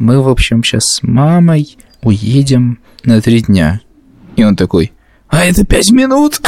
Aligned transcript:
мы, 0.00 0.20
в 0.22 0.28
общем, 0.28 0.64
сейчас 0.64 0.84
с 0.84 1.02
мамой 1.02 1.76
уедем 2.02 2.80
на 3.04 3.20
три 3.20 3.42
дня. 3.42 3.80
И 4.34 4.42
он 4.42 4.56
такой, 4.56 4.92
а 5.28 5.44
это 5.44 5.64
пять 5.64 5.90
минут? 5.92 6.40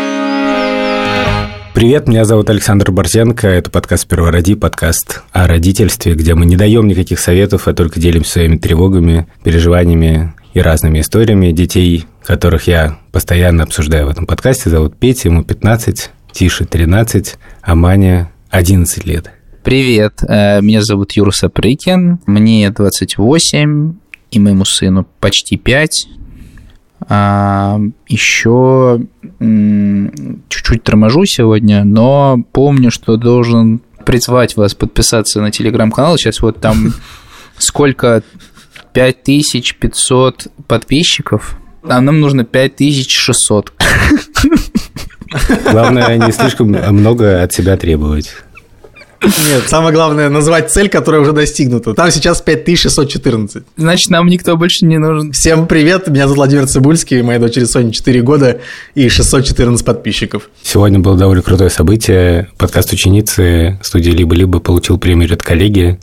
Привет, 1.73 2.09
меня 2.09 2.25
зовут 2.25 2.49
Александр 2.49 2.91
Борзенко, 2.91 3.47
это 3.47 3.71
подкаст 3.71 4.05
«Первороди», 4.05 4.55
подкаст 4.55 5.23
о 5.31 5.47
родительстве, 5.47 6.15
где 6.15 6.35
мы 6.35 6.45
не 6.45 6.57
даем 6.57 6.85
никаких 6.85 7.17
советов, 7.17 7.69
а 7.69 7.73
только 7.73 7.97
делимся 7.97 8.33
своими 8.33 8.57
тревогами, 8.57 9.25
переживаниями 9.41 10.33
и 10.53 10.59
разными 10.59 10.99
историями 10.99 11.53
детей, 11.53 12.05
которых 12.25 12.67
я 12.67 12.99
постоянно 13.13 13.63
обсуждаю 13.63 14.07
в 14.07 14.09
этом 14.09 14.25
подкасте. 14.25 14.69
Зовут 14.69 14.97
Петя, 14.97 15.29
ему 15.29 15.45
15, 15.45 16.11
Тише 16.33 16.65
13, 16.65 17.37
а 17.61 17.75
Маня 17.75 18.31
11 18.49 19.05
лет. 19.05 19.31
Привет, 19.63 20.23
э, 20.27 20.59
меня 20.61 20.81
зовут 20.81 21.13
Юра 21.13 21.31
Сапрыкин, 21.31 22.19
мне 22.25 22.69
28, 22.69 23.93
и 24.29 24.39
моему 24.39 24.65
сыну 24.65 25.07
почти 25.21 25.55
5. 25.55 26.07
А, 27.13 27.77
еще 28.07 29.01
чуть-чуть 30.47 30.83
торможу 30.83 31.25
сегодня, 31.25 31.83
но 31.83 32.41
помню, 32.53 32.89
что 32.89 33.17
должен 33.17 33.81
призвать 34.05 34.55
вас 34.55 34.75
подписаться 34.75 35.41
на 35.41 35.51
телеграм-канал. 35.51 36.15
Сейчас 36.17 36.39
вот 36.41 36.61
там 36.61 36.93
сколько? 37.57 38.23
5500 38.93 40.47
подписчиков, 40.67 41.57
а 41.83 41.99
нам 41.99 42.21
нужно 42.21 42.45
5600. 42.45 43.73
Главное, 45.69 46.17
не 46.17 46.31
слишком 46.31 46.69
много 46.69 47.43
от 47.43 47.51
себя 47.51 47.75
требовать. 47.75 48.35
Нет, 49.21 49.63
самое 49.67 49.93
главное 49.93 50.29
назвать 50.29 50.71
цель, 50.71 50.89
которая 50.89 51.21
уже 51.21 51.31
достигнута. 51.31 51.93
Там 51.93 52.09
сейчас 52.09 52.41
5614. 52.41 53.63
Значит, 53.77 54.09
нам 54.09 54.27
никто 54.27 54.57
больше 54.57 54.85
не 54.85 54.97
нужен. 54.97 55.31
Всем 55.31 55.67
привет, 55.67 56.07
меня 56.07 56.23
зовут 56.23 56.37
Владимир 56.37 56.67
Цибульский, 56.67 57.21
моей 57.21 57.39
дочери 57.39 57.65
Соне 57.65 57.91
4 57.91 58.21
года 58.21 58.61
и 58.95 59.07
614 59.09 59.85
подписчиков. 59.85 60.49
Сегодня 60.63 60.99
было 60.99 61.15
довольно 61.17 61.43
крутое 61.43 61.69
событие. 61.69 62.49
Подкаст 62.57 62.93
ученицы 62.93 63.79
студии 63.83 64.09
«Либо-либо» 64.09 64.59
получил 64.59 64.97
премию 64.97 65.31
от 65.33 65.43
коллеги. 65.43 65.99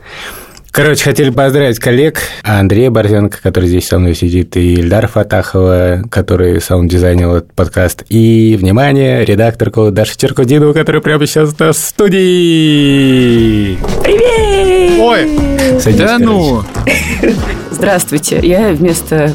Короче, 0.70 1.04
хотели 1.04 1.30
поздравить 1.30 1.78
коллег 1.78 2.20
Андрея 2.42 2.90
Борзенко, 2.90 3.38
который 3.42 3.68
здесь 3.68 3.88
со 3.88 3.98
мной 3.98 4.14
сидит, 4.14 4.56
и 4.56 4.74
Ильдар 4.74 5.08
Фатахова, 5.08 6.02
который 6.10 6.60
саунд-дизайнил 6.60 7.36
этот 7.36 7.52
подкаст. 7.52 8.04
И, 8.08 8.56
внимание, 8.58 9.24
редакторку 9.24 9.90
Дашу 9.90 10.16
Черкудинову, 10.16 10.74
которая 10.74 11.02
прямо 11.02 11.26
сейчас 11.26 11.58
на 11.58 11.72
студии. 11.72 13.76
Привет! 14.02 14.77
Ой! 14.98 15.28
Садись, 15.78 15.98
да 16.00 16.18
ну! 16.18 16.64
Здравствуйте, 17.70 18.40
я 18.42 18.70
вместо 18.70 19.32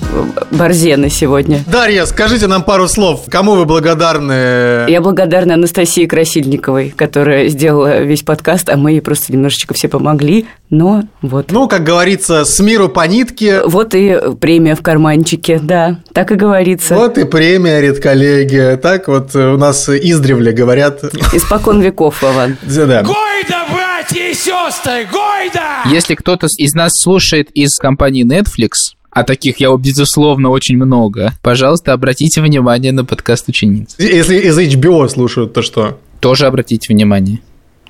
Борзены 0.52 1.10
сегодня. 1.10 1.64
Дарья, 1.68 2.06
скажите 2.06 2.48
нам 2.48 2.64
пару 2.64 2.90
слов. 2.90 3.22
Кому 3.30 3.54
вы 3.54 3.64
благодарны? 3.64 4.90
Я 4.90 5.00
благодарна 5.00 5.54
Анастасии 5.54 6.06
Красильниковой, 6.06 6.94
которая 6.94 7.48
сделала 7.48 8.02
весь 8.02 8.24
подкаст, 8.24 8.70
а 8.70 8.76
мы 8.76 8.92
ей 8.92 9.02
просто 9.02 9.32
немножечко 9.32 9.74
все 9.74 9.88
помогли, 9.88 10.48
но 10.70 11.04
вот. 11.22 11.52
Ну, 11.52 11.70
как 11.70 11.84
говорится, 11.84 12.44
с 12.44 12.60
миру 12.60 12.90
по 12.90 13.08
нитке. 13.08 13.62
Вот 13.66 13.96
и 13.96 14.20
премия 14.42 14.76
в 14.76 14.82
карманчике, 14.82 15.60
да, 15.64 16.00
так 16.12 16.32
и 16.32 16.36
говорится. 16.36 16.96
Вот 16.96 17.18
и 17.18 17.24
премия, 17.24 17.80
редколлегия. 17.80 18.76
Так 18.76 19.08
вот 19.08 19.34
у 19.34 19.58
нас 19.58 19.88
издревле 19.88 20.52
говорят. 20.52 21.02
Испокон 21.32 21.80
веков, 21.80 22.22
Вован. 22.22 22.58
Да. 22.64 23.04
Гойда, 23.04 23.63
братья 24.04 24.30
и 24.30 24.34
сестры, 24.34 25.08
Гойда! 25.12 25.84
Если 25.90 26.16
кто-то 26.16 26.48
из 26.58 26.74
нас 26.74 26.92
слушает 26.94 27.50
из 27.52 27.78
компании 27.78 28.26
Netflix, 28.26 28.96
а 29.10 29.24
таких 29.24 29.60
я, 29.60 29.74
безусловно, 29.78 30.50
очень 30.50 30.76
много. 30.76 31.34
Пожалуйста, 31.42 31.94
обратите 31.94 32.42
внимание 32.42 32.92
на 32.92 33.06
подкаст 33.06 33.48
учениц. 33.48 33.96
Если 33.98 34.40
из 34.40 34.58
HBO 34.58 35.08
слушают, 35.08 35.54
то 35.54 35.62
что? 35.62 36.00
Тоже 36.20 36.48
обратите 36.48 36.94
внимание. 36.94 37.40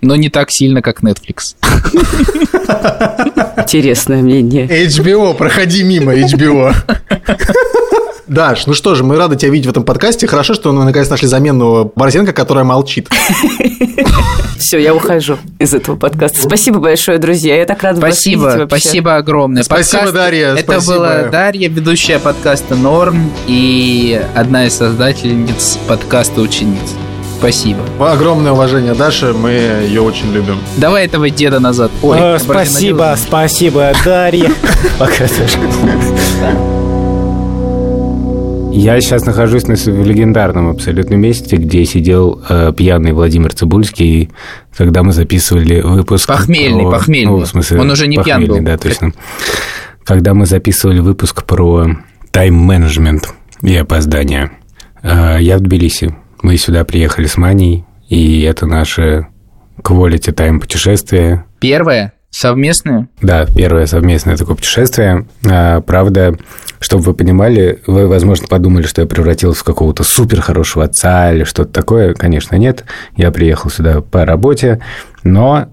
Но 0.01 0.15
не 0.15 0.29
так 0.29 0.51
сильно, 0.51 0.81
как 0.81 1.01
Netflix. 1.01 1.55
Интересное 3.57 4.21
мнение. 4.21 4.67
HBO, 4.67 5.33
проходи 5.33 5.83
мимо 5.83 6.13
HBO. 6.13 6.75
Даш, 8.33 8.65
ну 8.65 8.73
что 8.73 8.95
же, 8.95 9.03
мы 9.03 9.15
рады 9.17 9.35
тебя 9.35 9.51
видеть 9.51 9.67
в 9.67 9.69
этом 9.69 9.83
подкасте. 9.83 10.25
Хорошо, 10.25 10.55
что 10.55 10.71
мы 10.71 10.83
наконец 10.83 11.07
нашли 11.09 11.27
замену 11.27 11.91
Борзенко, 11.95 12.33
которая 12.33 12.63
молчит. 12.63 13.07
Все, 14.57 14.79
я 14.79 14.95
ухожу 14.95 15.37
из 15.59 15.73
этого 15.73 15.95
подкаста. 15.95 16.41
Спасибо 16.41 16.79
большое, 16.79 17.19
друзья. 17.19 17.55
Я 17.57 17.65
так 17.65 17.83
рада 17.83 17.97
спасибо, 17.97 18.41
вас 18.41 18.55
видеть 18.55 18.67
Спасибо 18.69 19.17
огромное. 19.17 19.63
Спасибо, 19.63 19.97
Подкаст... 19.97 20.13
Дарья. 20.15 20.47
Это 20.53 20.63
спасибо. 20.63 20.93
была 20.93 21.23
Дарья, 21.25 21.69
ведущая 21.69 22.19
подкаста 22.19 22.75
«Норм» 22.75 23.31
и 23.45 24.19
одна 24.35 24.65
из 24.65 24.73
создательниц 24.73 25.77
подкаста 25.87 26.41
«Учениц». 26.41 26.95
Спасибо. 27.37 27.81
Огромное 27.99 28.53
уважение 28.53 28.93
Даше, 28.93 29.33
мы 29.33 29.51
ее 29.51 30.01
очень 30.01 30.31
любим. 30.31 30.57
Давай 30.77 31.05
этого 31.05 31.29
деда 31.29 31.59
назад. 31.59 31.91
Ой, 32.01 32.35
О, 32.35 32.39
спасибо, 32.39 33.15
спасибо, 33.21 33.91
Дарья. 34.03 34.49
Пока, 34.97 35.27
Саша. 35.27 35.59
Я 38.73 38.99
сейчас 39.01 39.25
нахожусь 39.25 39.67
на, 39.67 39.75
в 39.75 40.05
легендарном 40.05 40.67
абсолютно 40.67 41.13
месте, 41.13 41.57
где 41.57 41.85
сидел 41.85 42.41
э, 42.49 42.73
пьяный 42.75 43.13
Владимир 43.13 43.53
Цибульский, 43.53 44.31
когда 44.75 45.03
мы 45.03 45.13
записывали 45.13 45.81
выпуск... 45.81 46.27
Похмельный, 46.27 46.83
про, 46.83 46.91
похмельный. 46.91 47.31
Ну, 47.31 47.37
в 47.37 47.45
смысле, 47.45 47.79
Он 47.79 47.91
уже 47.91 48.07
не 48.07 48.17
пьян 48.17 48.45
был. 48.45 48.59
Да, 48.61 48.77
точно. 48.77 49.13
Когда 50.03 50.33
мы 50.33 50.47
записывали 50.47 50.99
выпуск 50.99 51.43
про 51.45 51.87
тайм-менеджмент 52.31 53.33
и 53.61 53.75
опоздание. 53.75 54.51
Э, 55.03 55.37
я 55.39 55.57
в 55.57 55.61
Тбилиси. 55.61 56.15
Мы 56.41 56.57
сюда 56.57 56.83
приехали 56.83 57.27
с 57.27 57.37
Маней, 57.37 57.85
и 58.09 58.41
это 58.41 58.65
наше 58.65 59.27
quality 59.81 60.33
time 60.33 60.59
путешествие. 60.59 61.45
Первое? 61.59 62.13
Совместное? 62.33 63.09
Да, 63.21 63.45
первое 63.45 63.85
совместное 63.85 64.35
такое 64.37 64.55
путешествие. 64.55 65.27
А, 65.47 65.81
правда, 65.81 66.35
чтобы 66.79 67.03
вы 67.03 67.13
понимали, 67.13 67.79
вы, 67.85 68.07
возможно, 68.07 68.47
подумали, 68.47 68.87
что 68.87 69.01
я 69.01 69.07
превратился 69.07 69.61
в 69.61 69.63
какого-то 69.63 70.03
супер 70.03 70.41
хорошего 70.41 70.85
отца 70.85 71.31
или 71.31 71.43
что-то 71.43 71.71
такое. 71.71 72.15
Конечно, 72.15 72.55
нет. 72.55 72.85
Я 73.15 73.29
приехал 73.29 73.69
сюда 73.69 74.01
по 74.01 74.25
работе, 74.25 74.81
но 75.21 75.69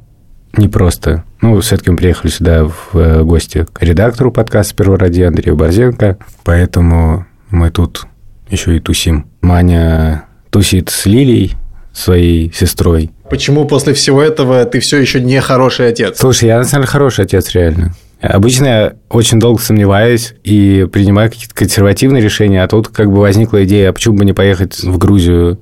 не 0.54 0.68
просто. 0.68 1.24
Ну, 1.40 1.58
все-таки 1.60 1.90
мы 1.90 1.96
приехали 1.96 2.30
сюда 2.30 2.66
в 2.66 3.22
гости 3.24 3.66
к 3.72 3.82
редактору 3.82 4.30
подкаста 4.30 4.74
«Сперва 4.74 4.98
ради» 4.98 5.22
Андрею 5.22 5.56
Борзенко, 5.56 6.18
поэтому 6.44 7.24
мы 7.48 7.70
тут 7.70 8.06
еще 8.50 8.76
и 8.76 8.80
тусим. 8.80 9.26
Маня 9.40 10.26
тусит 10.50 10.90
с 10.90 11.06
Лилией, 11.06 11.54
своей 11.94 12.52
сестрой. 12.52 13.12
Почему 13.30 13.64
после 13.64 13.94
всего 13.94 14.20
этого 14.20 14.64
ты 14.64 14.80
все 14.80 14.98
еще 14.98 15.20
не 15.20 15.40
хороший 15.40 15.88
отец? 15.88 16.18
Слушай, 16.18 16.48
я 16.48 16.58
на 16.58 16.64
самом 16.64 16.82
деле 16.82 16.92
хороший 16.92 17.24
отец, 17.24 17.52
реально. 17.54 17.94
Обычно 18.20 18.66
я 18.66 18.92
очень 19.08 19.38
долго 19.38 19.62
сомневаюсь 19.62 20.34
и 20.42 20.86
принимаю 20.92 21.30
какие-то 21.30 21.54
консервативные 21.54 22.22
решения, 22.22 22.62
а 22.62 22.68
тут 22.68 22.88
как 22.88 23.10
бы 23.10 23.20
возникла 23.20 23.64
идея, 23.64 23.90
а 23.90 23.92
почему 23.92 24.16
бы 24.18 24.24
не 24.24 24.32
поехать 24.32 24.80
в 24.82 24.98
Грузию 24.98 25.60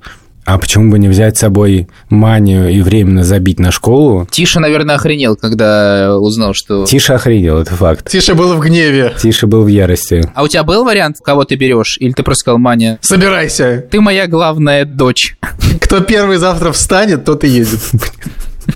а 0.53 0.57
почему 0.57 0.89
бы 0.89 0.97
не 0.97 1.07
взять 1.07 1.37
с 1.37 1.41
собой 1.41 1.87
манию 2.09 2.71
и 2.71 2.81
временно 2.81 3.23
забить 3.23 3.59
на 3.59 3.71
школу? 3.71 4.27
Тиша, 4.31 4.59
наверное, 4.59 4.95
охренел, 4.95 5.35
когда 5.35 6.17
узнал, 6.17 6.53
что... 6.55 6.85
Тиша 6.85 7.15
охренел, 7.15 7.59
это 7.59 7.75
факт. 7.75 8.09
Тиша 8.09 8.33
был 8.33 8.55
в 8.55 8.59
гневе. 8.59 9.13
Тиша 9.21 9.45
был 9.45 9.63
в 9.63 9.67
ярости. 9.67 10.23
А 10.33 10.41
у 10.41 10.47
тебя 10.47 10.63
был 10.63 10.83
вариант, 10.83 11.17
кого 11.23 11.45
ты 11.45 11.55
берешь? 11.55 11.97
Или 11.99 12.13
ты 12.13 12.23
просто 12.23 12.41
сказал, 12.41 12.57
Маня... 12.57 12.97
Собирайся. 13.01 13.85
Ты 13.91 14.01
моя 14.01 14.25
главная 14.25 14.85
дочь. 14.85 15.37
Кто 15.81 15.99
первый 15.99 16.37
завтра 16.37 16.71
встанет, 16.71 17.25
тот 17.25 17.43
и 17.43 17.47
едет. 17.47 17.79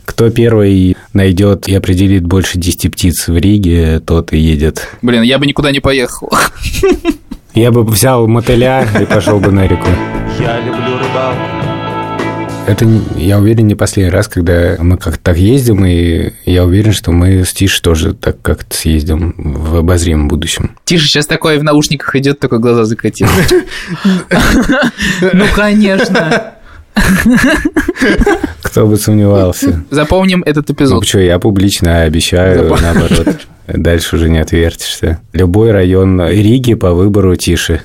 Кто 0.05 0.29
первый 0.29 0.95
найдет 1.13 1.67
и 1.67 1.73
определит 1.73 2.23
больше 2.23 2.59
10 2.59 2.91
птиц 2.91 3.27
в 3.27 3.35
Риге, 3.35 3.99
тот 3.99 4.31
и 4.31 4.37
едет. 4.37 4.87
Блин, 5.01 5.23
я 5.23 5.39
бы 5.39 5.47
никуда 5.47 5.71
не 5.71 5.79
поехал. 5.79 6.31
Я 7.53 7.71
бы 7.71 7.83
взял 7.83 8.27
мотыля 8.27 8.87
и 8.99 9.05
пошел 9.05 9.39
бы 9.39 9.51
на 9.51 9.67
реку. 9.67 9.87
Я 10.39 10.59
люблю 10.59 10.97
рыбалку. 10.97 11.62
Это, 12.65 12.87
я 13.17 13.39
уверен, 13.39 13.67
не 13.67 13.75
последний 13.75 14.09
раз, 14.11 14.27
когда 14.29 14.77
мы 14.79 14.97
как-то 14.97 15.19
так 15.21 15.37
ездим, 15.37 15.85
и 15.85 16.31
я 16.45 16.63
уверен, 16.63 16.93
что 16.93 17.11
мы 17.11 17.43
с 17.43 17.51
Тиш 17.53 17.77
тоже 17.81 18.13
так 18.13 18.41
как-то 18.41 18.75
съездим 18.75 19.33
в 19.37 19.75
обозримом 19.75 20.29
будущем. 20.29 20.77
Тише 20.85 21.07
сейчас 21.07 21.27
такое 21.27 21.59
в 21.59 21.63
наушниках 21.63 22.15
идет, 22.15 22.39
такой 22.39 22.59
глаза 22.59 22.85
закатил. 22.85 23.27
Ну, 25.33 25.45
конечно. 25.55 26.53
Кто 28.61 28.87
бы 28.87 28.95
сомневался. 28.97 29.83
Запомним 29.89 30.41
этот 30.45 30.69
Ну, 30.69 30.75
эпизод. 30.75 31.05
что, 31.07 31.19
я 31.19 31.39
публично 31.39 32.03
обещаю, 32.03 32.69
наоборот. 32.81 33.39
Дальше 33.67 34.15
уже 34.15 34.29
не 34.29 34.39
отвертишься. 34.39 35.19
Любой 35.33 35.71
район 35.71 36.21
Риги 36.27 36.75
по 36.75 36.93
выбору 36.93 37.35
тише. 37.35 37.81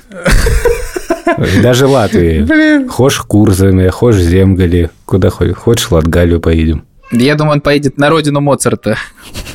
Даже 1.63 1.87
Латвии. 1.87 2.41
Блин. 2.41 2.89
Хошь 2.89 3.19
Курзами, 3.19 3.87
хошь 3.89 4.17
Земгали. 4.17 4.89
Куда 5.05 5.29
хочешь? 5.29 5.55
Хочешь, 5.55 5.91
Латгалию 5.91 6.39
поедем. 6.39 6.83
Я 7.11 7.35
думаю, 7.35 7.55
он 7.55 7.61
поедет 7.61 7.97
на 7.97 8.09
родину 8.09 8.39
Моцарта. 8.39 8.95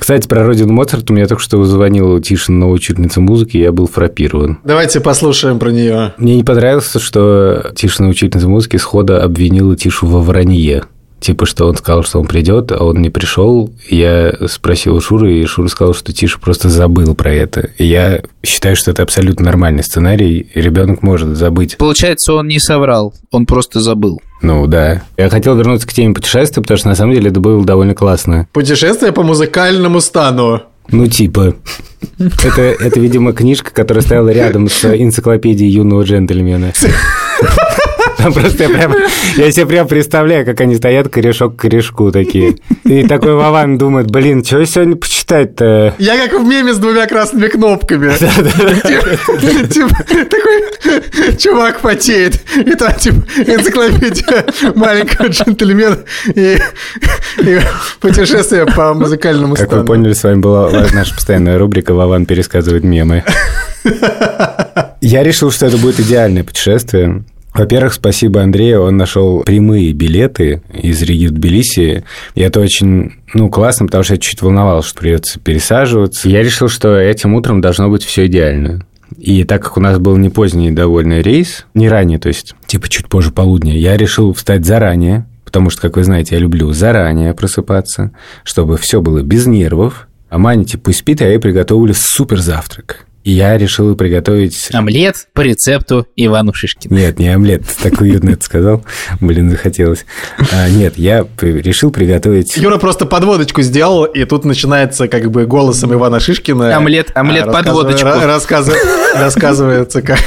Кстати, 0.01 0.27
про 0.27 0.45
родину 0.45 0.73
Моцарта 0.73 1.13
мне 1.13 1.27
только 1.27 1.43
что 1.43 1.63
звонила 1.65 2.21
Тишина, 2.21 2.59
новая 2.59 2.75
учительница 2.75 3.21
музыки, 3.21 3.57
и 3.57 3.61
я 3.61 3.71
был 3.71 3.87
фрапирован. 3.87 4.59
Давайте 4.65 5.01
послушаем 5.01 5.59
про 5.59 5.71
нее. 5.71 6.15
Мне 6.19 6.37
не 6.37 6.43
понравилось, 6.43 6.93
что 6.99 7.73
Тишина, 7.77 8.09
учительница 8.09 8.49
музыки, 8.49 8.77
схода 8.77 9.23
обвинила 9.23 9.77
Тишу 9.77 10.07
во 10.07 10.21
вранье. 10.21 10.85
Типа, 11.21 11.47
что 11.47 11.67
он 11.67 11.77
сказал, 11.77 12.05
что 12.05 12.21
он 12.21 12.27
придет, 12.27 12.71
а 12.71 12.85
он 12.85 13.01
не 13.01 13.09
пришел. 13.09 13.73
Я 13.89 14.35
спросил 14.47 14.97
у 14.97 15.01
Шуры, 15.01 15.35
и 15.35 15.47
Шура 15.47 15.69
сказал, 15.69 15.95
что 15.95 16.13
Тиша 16.13 16.39
просто 16.39 16.69
забыл 16.69 17.15
про 17.15 17.33
это. 17.33 17.71
И 17.79 17.87
я 17.87 18.21
считаю, 18.43 18.77
что 18.77 18.91
это 18.91 19.03
абсолютно 19.03 19.47
нормальный 19.47 19.83
сценарий. 19.83 20.51
Ребенок 20.55 21.03
может 21.03 21.37
забыть. 21.37 21.79
Получается, 21.79 22.35
он 22.35 22.49
не 22.49 22.59
соврал, 22.59 23.15
он 23.31 23.47
просто 23.47 23.81
забыл. 23.81 24.21
Ну 24.43 24.67
да. 24.67 25.03
Я 25.17 25.31
хотел 25.31 25.57
вернуться 25.57 25.89
к 25.89 25.93
теме 25.95 26.15
путешествия, 26.15 26.61
потому 26.61 26.77
что 26.77 26.89
на 26.89 26.95
самом 26.95 27.15
деле 27.15 27.31
это 27.31 27.41
было 27.41 27.65
довольно 27.65 27.95
классно. 27.95 28.47
Путешествие 28.53 29.13
по 29.13 29.23
музыкальному 29.23 30.01
стану. 30.01 30.63
Ну, 30.91 31.07
типа. 31.07 31.55
Это, 32.19 32.61
это, 32.61 33.01
видимо, 33.01 33.33
книжка, 33.33 33.71
которая 33.73 34.05
стояла 34.05 34.29
рядом 34.29 34.69
с 34.69 34.85
энциклопедией 34.85 35.71
юного 35.71 36.03
джентльмена. 36.03 36.75
Там 38.19 38.33
просто 38.33 38.65
я 38.65 38.69
прям, 38.71 38.95
я 39.37 39.51
себе 39.53 39.67
прям 39.67 39.87
представляю, 39.89 40.45
как 40.47 40.61
они 40.61 40.77
стоят 40.77 41.09
корешок 41.09 41.57
к 41.57 41.61
корешку 41.61 42.11
такие. 42.13 42.57
И 42.85 43.07
такой 43.07 43.35
Вован 43.35 43.77
думает, 43.79 44.11
блин, 44.11 44.45
что 44.45 44.65
сегодня 44.65 44.97
почитать-то? 44.97 45.95
Я 45.99 46.27
как 46.29 46.41
в 46.41 46.45
меме 46.47 46.73
с 46.73 46.79
двумя 46.79 47.07
красными 47.07 47.49
кнопками. 47.49 48.13
Типа, 49.69 49.89
Такой 50.25 51.37
чувак 51.39 51.81
потеет. 51.81 52.41
И 52.57 52.75
там, 52.75 52.95
типа, 52.95 53.23
энциклопедия 53.47 54.45
маленького 54.75 55.29
джентльмена 55.29 55.99
и 56.35 56.59
путешествие 58.01 58.67
по 58.67 58.95
музыкальному 58.95 59.55
Как 59.55 59.67
вы 59.67 59.73
стану. 59.73 59.85
поняли, 59.87 60.13
с 60.13 60.23
вами 60.23 60.41
была 60.41 60.71
наша 60.93 61.15
постоянная 61.15 61.59
рубрика 61.59 61.95
«Вован 61.95 62.27
пересказывает 62.27 62.85
мемы». 62.85 63.25
Я 65.01 65.23
решил, 65.23 65.51
что 65.51 65.67
это 65.67 65.77
будет 65.77 66.01
идеальное 66.01 66.45
путешествие. 66.45 67.25
Во-первых, 67.55 67.95
спасибо 67.95 68.43
Андрею, 68.43 68.83
он 68.83 68.97
нашел 68.97 69.45
прямые 69.45 69.93
билеты 69.93 70.61
из 70.73 71.01
Риги 71.03 71.27
в 71.27 71.31
Тбилиси. 71.31 72.03
И 72.35 72.41
это 72.41 72.59
очень, 72.59 73.13
ну, 73.33 73.49
классно, 73.49 73.87
потому 73.87 74.03
что 74.03 74.15
я 74.15 74.19
чуть 74.19 74.43
волновался, 74.43 74.89
что 74.89 75.01
придется 75.01 75.39
пересаживаться. 75.39 76.29
Я 76.29 76.43
решил, 76.43 76.69
что 76.69 76.97
этим 76.99 77.33
утром 77.35 77.61
должно 77.61 77.89
быть 77.89 78.03
все 78.03 78.27
идеально. 78.27 78.85
И 79.19 79.45
так 79.45 79.63
как 79.63 79.77
у 79.77 79.81
нас 79.81 80.01
был 80.01 80.17
не 80.17 80.31
поздний 80.31 80.73
довольно 80.73 81.21
рейс, 81.21 81.67
не 81.75 81.89
ранее, 81.89 82.19
то 82.19 82.27
есть 82.27 82.57
типа 82.67 82.89
чуть 82.89 83.07
позже 83.07 83.31
полудня, 83.31 83.79
я 83.79 83.97
решил 83.97 84.33
встать 84.33 84.65
заранее, 84.65 85.27
потому 85.45 85.71
что, 85.71 85.83
как 85.83 85.97
вы 85.97 86.03
знаете, 86.03 86.35
я 86.35 86.41
люблю 86.41 86.73
заранее 86.73 87.35
просыпаться, 87.35 88.11
чтобы 88.43 88.79
все 88.79 89.01
было 89.01 89.23
без 89.23 89.47
нервов. 89.47 90.09
А 90.29 90.39
Маня 90.39 90.65
типа 90.65 90.93
спит, 90.93 91.23
а 91.23 91.27
я 91.27 91.31
ей 91.31 91.39
приготовлю 91.39 91.95
супер 91.95 92.41
завтрак. 92.41 93.07
И 93.25 93.33
я 93.33 93.57
решил 93.57 93.97
приготовить... 93.97 94.69
Омлет 94.75 95.29
по 95.33 95.41
рецепту 95.41 96.07
Ивану 96.15 96.53
Шишкину. 96.53 96.95
Нет, 96.95 97.19
не 97.19 97.29
омлет, 97.29 97.63
так 97.83 97.99
уютно 98.03 98.31
это 98.31 98.45
сказал. 98.45 98.85
Блин, 99.19 99.51
захотелось. 99.51 100.05
А, 100.53 100.69
нет, 100.69 100.99
я 100.99 101.27
решил 101.41 101.91
приготовить... 101.91 102.55
Юра 102.59 102.77
просто 102.77 103.07
подводочку 103.07 103.63
сделал, 103.63 104.05
и 104.05 104.25
тут 104.27 104.45
начинается 104.45 105.09
как 105.09 105.31
бы 105.31 105.47
голосом 105.47 105.95
Ивана 105.95 106.21
Шишкина. 106.21 106.77
Омлет- 106.77 107.13
омлет 107.15 107.45
а, 107.47 107.51
под 107.53 107.67
рассказыва- 107.67 107.73
водочку. 107.73 108.07
ра- 108.09 108.27
рассказыва- 108.27 108.77
Рассказывается, 109.15 110.03
как, 110.03 110.19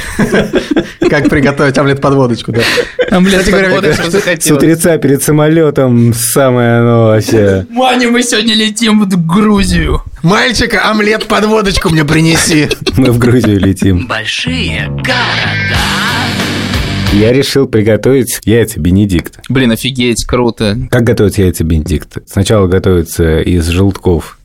как 1.08 1.28
приготовить 1.28 1.78
омлет 1.78 2.00
под 2.00 2.14
водочку, 2.14 2.50
да. 2.52 2.62
Омлет 3.10 3.38
Кстати 3.40 3.50
говоря, 3.50 3.68
под 3.70 3.78
мне 3.80 3.88
водочку 3.90 4.08
С 4.10 4.12
захотелось. 4.12 4.62
утреца 4.62 4.96
перед 4.98 5.22
самолетом 5.22 6.12
самое 6.14 6.78
оно 6.80 7.04
вообще... 7.06 7.64
Маня, 7.70 8.08
мы 8.08 8.22
сегодня 8.24 8.54
летим 8.54 9.02
в 9.04 9.26
Грузию. 9.26 10.02
Мальчик, 10.22 10.74
омлет 10.84 11.26
под 11.26 11.44
водочку 11.44 11.90
мне 11.90 12.04
принеси. 12.04 12.68
Мы 12.96 13.12
в 13.12 13.18
Грузию 13.18 13.60
летим. 13.60 14.06
Большие 14.06 14.86
города. 14.88 15.78
Я 17.12 17.32
решил 17.32 17.66
приготовить 17.66 18.38
яйца 18.44 18.80
Бенедикт. 18.80 19.40
Блин, 19.48 19.72
офигеть, 19.72 20.24
круто. 20.24 20.76
Как 20.90 21.04
готовить 21.04 21.38
яйца 21.38 21.64
Бенедикт? 21.64 22.18
Сначала 22.26 22.66
готовится 22.66 23.40
из 23.40 23.66
желтков 23.66 24.38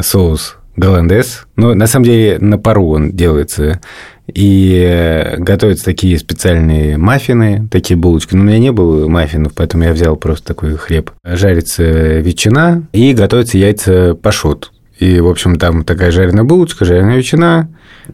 соус 0.00 0.56
голландес. 0.76 1.46
Ну, 1.56 1.74
на 1.74 1.86
самом 1.86 2.06
деле, 2.06 2.38
на 2.38 2.58
пару 2.58 2.88
он 2.88 3.12
делается. 3.12 3.80
И 4.26 4.80
э, 4.86 5.36
готовятся 5.38 5.84
такие 5.84 6.16
специальные 6.18 6.96
маффины, 6.96 7.68
такие 7.70 7.96
булочки. 7.96 8.34
Но 8.34 8.42
у 8.42 8.44
меня 8.44 8.58
не 8.58 8.72
было 8.72 9.08
маффинов, 9.08 9.52
поэтому 9.54 9.84
я 9.84 9.92
взял 9.92 10.16
просто 10.16 10.46
такой 10.48 10.76
хлеб. 10.76 11.10
Жарится 11.24 11.82
ветчина 11.82 12.84
и 12.92 13.12
готовятся 13.12 13.58
яйца 13.58 14.14
пашот. 14.14 14.72
И, 15.00 15.18
в 15.18 15.28
общем, 15.28 15.56
там 15.56 15.82
такая 15.82 16.10
жареная 16.10 16.44
булочка, 16.44 16.84
жареная 16.84 17.16
ветчина, 17.16 17.68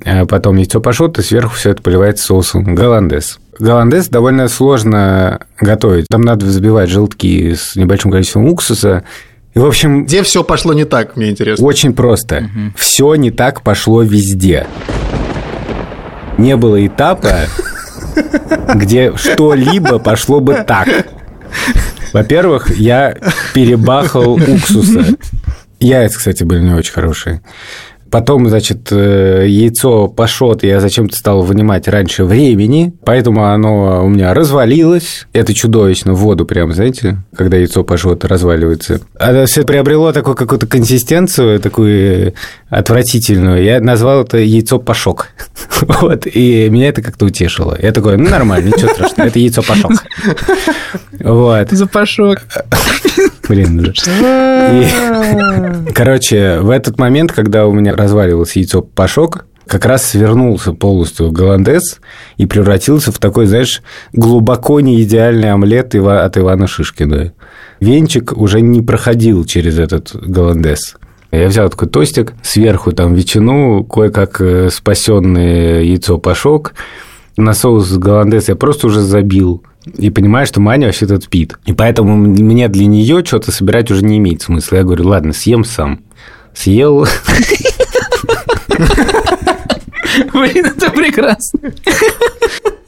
а 0.05 0.25
потом 0.25 0.56
яйцо 0.56 0.81
пашот, 0.81 1.19
и 1.19 1.23
сверху 1.23 1.55
все 1.56 1.71
это 1.71 1.83
поливается 1.83 2.25
соусом 2.27 2.77
голландес. 2.77 3.41
Голландес 3.59 4.09
довольно 4.09 4.47
сложно 4.49 5.41
готовить. 5.61 6.06
Там 6.09 6.21
надо 6.21 6.47
взбивать 6.47 6.88
желтки 6.88 7.55
с 7.55 7.75
небольшим 7.75 8.12
количеством 8.12 8.47
уксуса. 8.47 9.03
И, 9.55 9.59
в 9.59 9.67
общем, 9.67 10.05
Где 10.05 10.23
все 10.23 10.44
пошло 10.44 10.75
не 10.75 10.85
так, 10.85 11.17
мне 11.17 11.31
интересно. 11.31 11.65
очень 11.67 11.93
просто. 11.93 12.49
Все 12.77 13.15
не 13.17 13.33
так 13.33 13.62
пошло 13.62 14.03
везде. 14.03 14.67
Не 16.38 16.56
было 16.56 16.87
этапа, 16.87 17.47
где 18.75 19.17
что-либо 19.17 19.99
пошло 19.99 20.38
бы 20.41 20.62
так. 20.67 20.88
Во-первых, 22.12 22.77
я 22.79 23.17
перебахал 23.55 24.35
уксуса. 24.35 25.05
Яйца, 25.81 26.19
кстати, 26.19 26.44
были 26.44 26.62
не 26.62 26.75
очень 26.75 26.93
хорошие. 26.93 27.43
Потом, 28.11 28.49
значит, 28.49 28.93
э, 28.93 29.46
яйцо 29.49 30.06
пашот 30.06 30.62
я 30.62 30.81
зачем-то 30.81 31.17
стал 31.17 31.43
вынимать 31.43 31.88
раньше 31.88 32.25
времени, 32.25 32.94
поэтому 33.05 33.46
оно 33.46 34.05
у 34.05 34.08
меня 34.08 34.32
развалилось. 34.32 35.26
Это 35.32 35.52
чудовищно, 35.52 36.14
в 36.14 36.19
воду 36.19 36.46
прям, 36.46 36.73
знаете, 36.73 37.19
когда 37.37 37.56
яйцо 37.56 37.82
пашот 37.82 38.25
разваливается. 38.25 39.00
Это 39.19 39.46
все 39.46 39.64
приобрело 39.64 40.12
такую 40.12 40.37
какую-то 40.37 40.67
консистенцию, 40.67 41.58
такую 41.58 42.34
отвратительную. 42.69 43.62
Я 43.64 43.81
назвал 43.81 44.23
это 44.23 44.38
яйцо 44.38 44.78
пашок. 44.78 45.28
Вот, 46.00 46.26
и 46.26 46.71
меня 46.71 46.88
это 46.88 47.02
как-то 47.02 47.26
утешило. 47.26 47.76
Я 47.80 47.92
такой, 47.92 48.16
ну, 48.16 48.30
нормально, 48.30 48.68
ничего 48.68 48.88
страшного, 48.95 49.28
это 49.28 49.38
яйцо 49.38 49.62
пашок. 49.62 49.92
Вот. 51.21 51.71
Запашок. 51.71 52.47
Блин, 53.49 53.95
короче, 55.95 56.59
в 56.61 56.71
этот 56.71 56.99
момент, 56.99 57.33
когда 57.33 57.67
у 57.67 57.73
меня 57.73 57.95
разваливалось 57.95 58.57
яйцо 58.57 58.83
пашок, 58.83 59.47
как 59.67 59.85
раз 59.85 60.05
свернулся 60.07 60.73
полностью 60.73 61.33
голландес 61.33 62.00
и 62.37 62.47
превратился 62.47 63.11
в 63.11 63.19
такой, 63.19 63.47
знаешь, 63.47 63.83
глубоко 64.12 64.81
не 64.81 65.03
идеальный 65.03 65.50
омлет 65.50 65.95
от 65.95 66.38
Ивана 66.38 66.67
Шишкина. 66.67 67.33
Венчик 67.81 68.33
уже 68.37 68.61
не 68.61 68.81
проходил 68.81 69.45
через 69.45 69.79
этот 69.79 70.15
голландес. 70.15 70.97
Я 71.33 71.49
взял 71.49 71.69
такой 71.69 71.88
тостик, 71.88 72.35
сверху 72.43 72.93
там 72.93 73.15
ветчину, 73.15 73.85
кое-как 73.85 74.41
э, 74.41 74.71
спасенное 74.71 75.83
яйцо 75.83 76.19
пашок, 76.19 76.75
на 77.37 77.53
соус 77.53 77.93
голландес 77.93 78.49
я 78.49 78.57
просто 78.57 78.87
уже 78.87 79.00
забил. 79.00 79.62
И 79.95 80.11
понимаю, 80.11 80.47
что 80.47 80.61
Маня 80.61 80.87
вообще 80.87 81.07
тут 81.07 81.25
спит. 81.25 81.57
И 81.64 81.73
поэтому 81.73 82.16
мне 82.16 82.69
для 82.69 82.87
нее 82.87 83.25
что-то 83.25 83.52
собирать 83.52 83.90
уже 83.90 84.05
не 84.05 84.19
имеет 84.19 84.43
смысла. 84.43 84.76
Я 84.76 84.83
говорю, 84.83 85.07
ладно, 85.09 85.33
съем 85.33 85.64
сам. 85.64 86.00
Съел. 86.55 87.07
Блин, 90.33 90.66
это 90.66 90.90
прекрасно. 90.90 91.61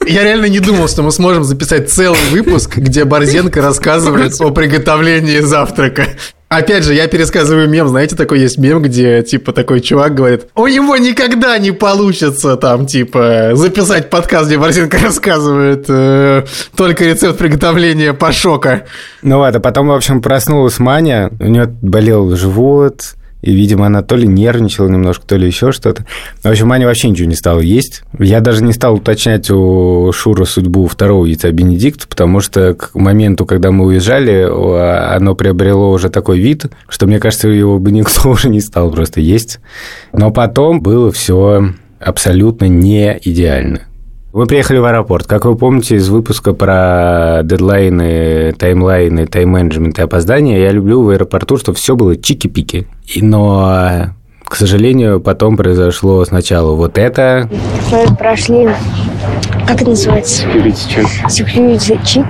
Я 0.07 0.25
реально 0.25 0.47
не 0.47 0.61
думал, 0.61 0.89
что 0.89 1.03
мы 1.03 1.13
сможем 1.13 1.45
записать 1.45 1.91
целый 1.91 2.19
выпуск, 2.31 2.79
где 2.79 3.05
Борзенко 3.05 3.61
рассказывает 3.61 4.41
о 4.41 4.51
приготовлении 4.51 5.41
завтрака. 5.41 6.07
Опять 6.49 6.85
же, 6.85 6.95
я 6.95 7.07
пересказываю 7.09 7.69
мем. 7.69 7.89
Знаете, 7.89 8.17
такой 8.17 8.41
есть 8.41 8.57
мем, 8.57 8.81
где, 8.81 9.23
типа, 9.23 9.53
такой 9.53 9.81
чувак 9.81 10.15
говорит, 10.15 10.47
у 10.55 10.67
него 10.67 10.97
никогда 10.97 11.59
не 11.59 11.73
получится, 11.73 12.57
там, 12.57 12.87
типа, 12.87 13.51
записать 13.53 14.09
подкаст, 14.09 14.47
где 14.47 14.57
Борзенко 14.57 14.99
рассказывает 14.99 15.85
э, 15.89 16.45
только 16.75 17.05
рецепт 17.05 17.39
приготовления 17.39 18.15
пашока. 18.15 18.85
Ну 19.21 19.39
вот, 19.39 19.55
а 19.55 19.61
потом, 19.61 19.89
в 19.89 19.93
общем, 19.93 20.23
проснулась 20.23 20.79
Маня, 20.79 21.31
у 21.39 21.45
нее 21.45 21.67
болел 21.67 22.35
живот, 22.35 23.15
И, 23.41 23.53
видимо, 23.53 23.87
она 23.87 24.03
то 24.03 24.17
ли 24.17 24.27
нервничала 24.27 24.89
немножко, 24.89 25.27
то 25.27 25.37
ли 25.37 25.47
еще 25.47 25.71
что-то. 25.73 26.05
В 26.43 26.47
общем, 26.47 26.73
Аня 26.73 26.87
вообще 26.87 27.09
ничего 27.09 27.29
не 27.29 27.37
стала 27.37 27.61
есть. 27.61 28.03
Я 28.19 28.41
даже 28.41 28.65
не 28.65 28.73
стал 28.73 28.95
уточнять 28.95 29.51
у 29.51 30.11
Шура 30.13 30.45
судьбу 30.45 30.87
второго 30.87 31.25
яйца 31.25 31.51
Бенедикт, 31.53 32.09
потому 32.09 32.41
что 32.41 32.75
к 32.75 32.95
моменту, 32.95 33.47
когда 33.47 33.71
мы 33.71 33.87
уезжали, 33.87 34.49
оно 35.15 35.35
приобрело 35.35 35.93
уже 35.93 36.11
такой 36.11 36.39
вид, 36.41 36.67
что, 36.89 37.07
мне 37.07 37.21
кажется, 37.21 37.49
его 37.49 37.79
бы 37.79 37.93
никто 37.93 38.31
уже 38.31 38.49
не 38.49 38.61
стал 38.61 38.91
просто 38.91 39.21
есть. 39.21 39.61
Но 40.13 40.31
потом 40.31 40.81
было 40.81 41.13
все 41.13 41.75
абсолютно 42.01 42.67
не 42.67 43.19
идеально. 43.23 43.88
Мы 44.33 44.47
приехали 44.47 44.79
в 44.79 44.85
аэропорт. 44.85 45.27
Как 45.27 45.47
вы 45.47 45.57
помните 45.57 45.97
из 45.97 46.09
выпуска 46.11 46.53
про 46.53 47.41
дедлайны, 47.45 48.53
таймлайны, 48.53 49.27
тайм-менеджмент 49.27 49.99
и 49.99 50.03
опоздания, 50.03 50.59
я 50.59 50.71
люблю 50.71 51.03
в 51.03 51.09
аэропорту, 51.09 51.57
чтобы 51.57 51.79
все 51.79 51.97
было 51.97 52.15
чики-пики. 52.15 52.87
И, 53.07 53.23
но, 53.23 54.11
к 54.45 54.55
сожалению, 54.55 55.21
потом 55.21 55.57
произошло 55.57 56.23
сначала 56.27 56.75
вот 56.75 56.99
это. 56.99 57.49
Мы 57.91 58.15
прошли 58.17 58.69
как 59.67 59.83
это 59.83 59.91
называется? 59.91 60.47
Security 60.47 60.89
check. 60.89 61.07
Security 61.29 62.03
check. 62.03 62.27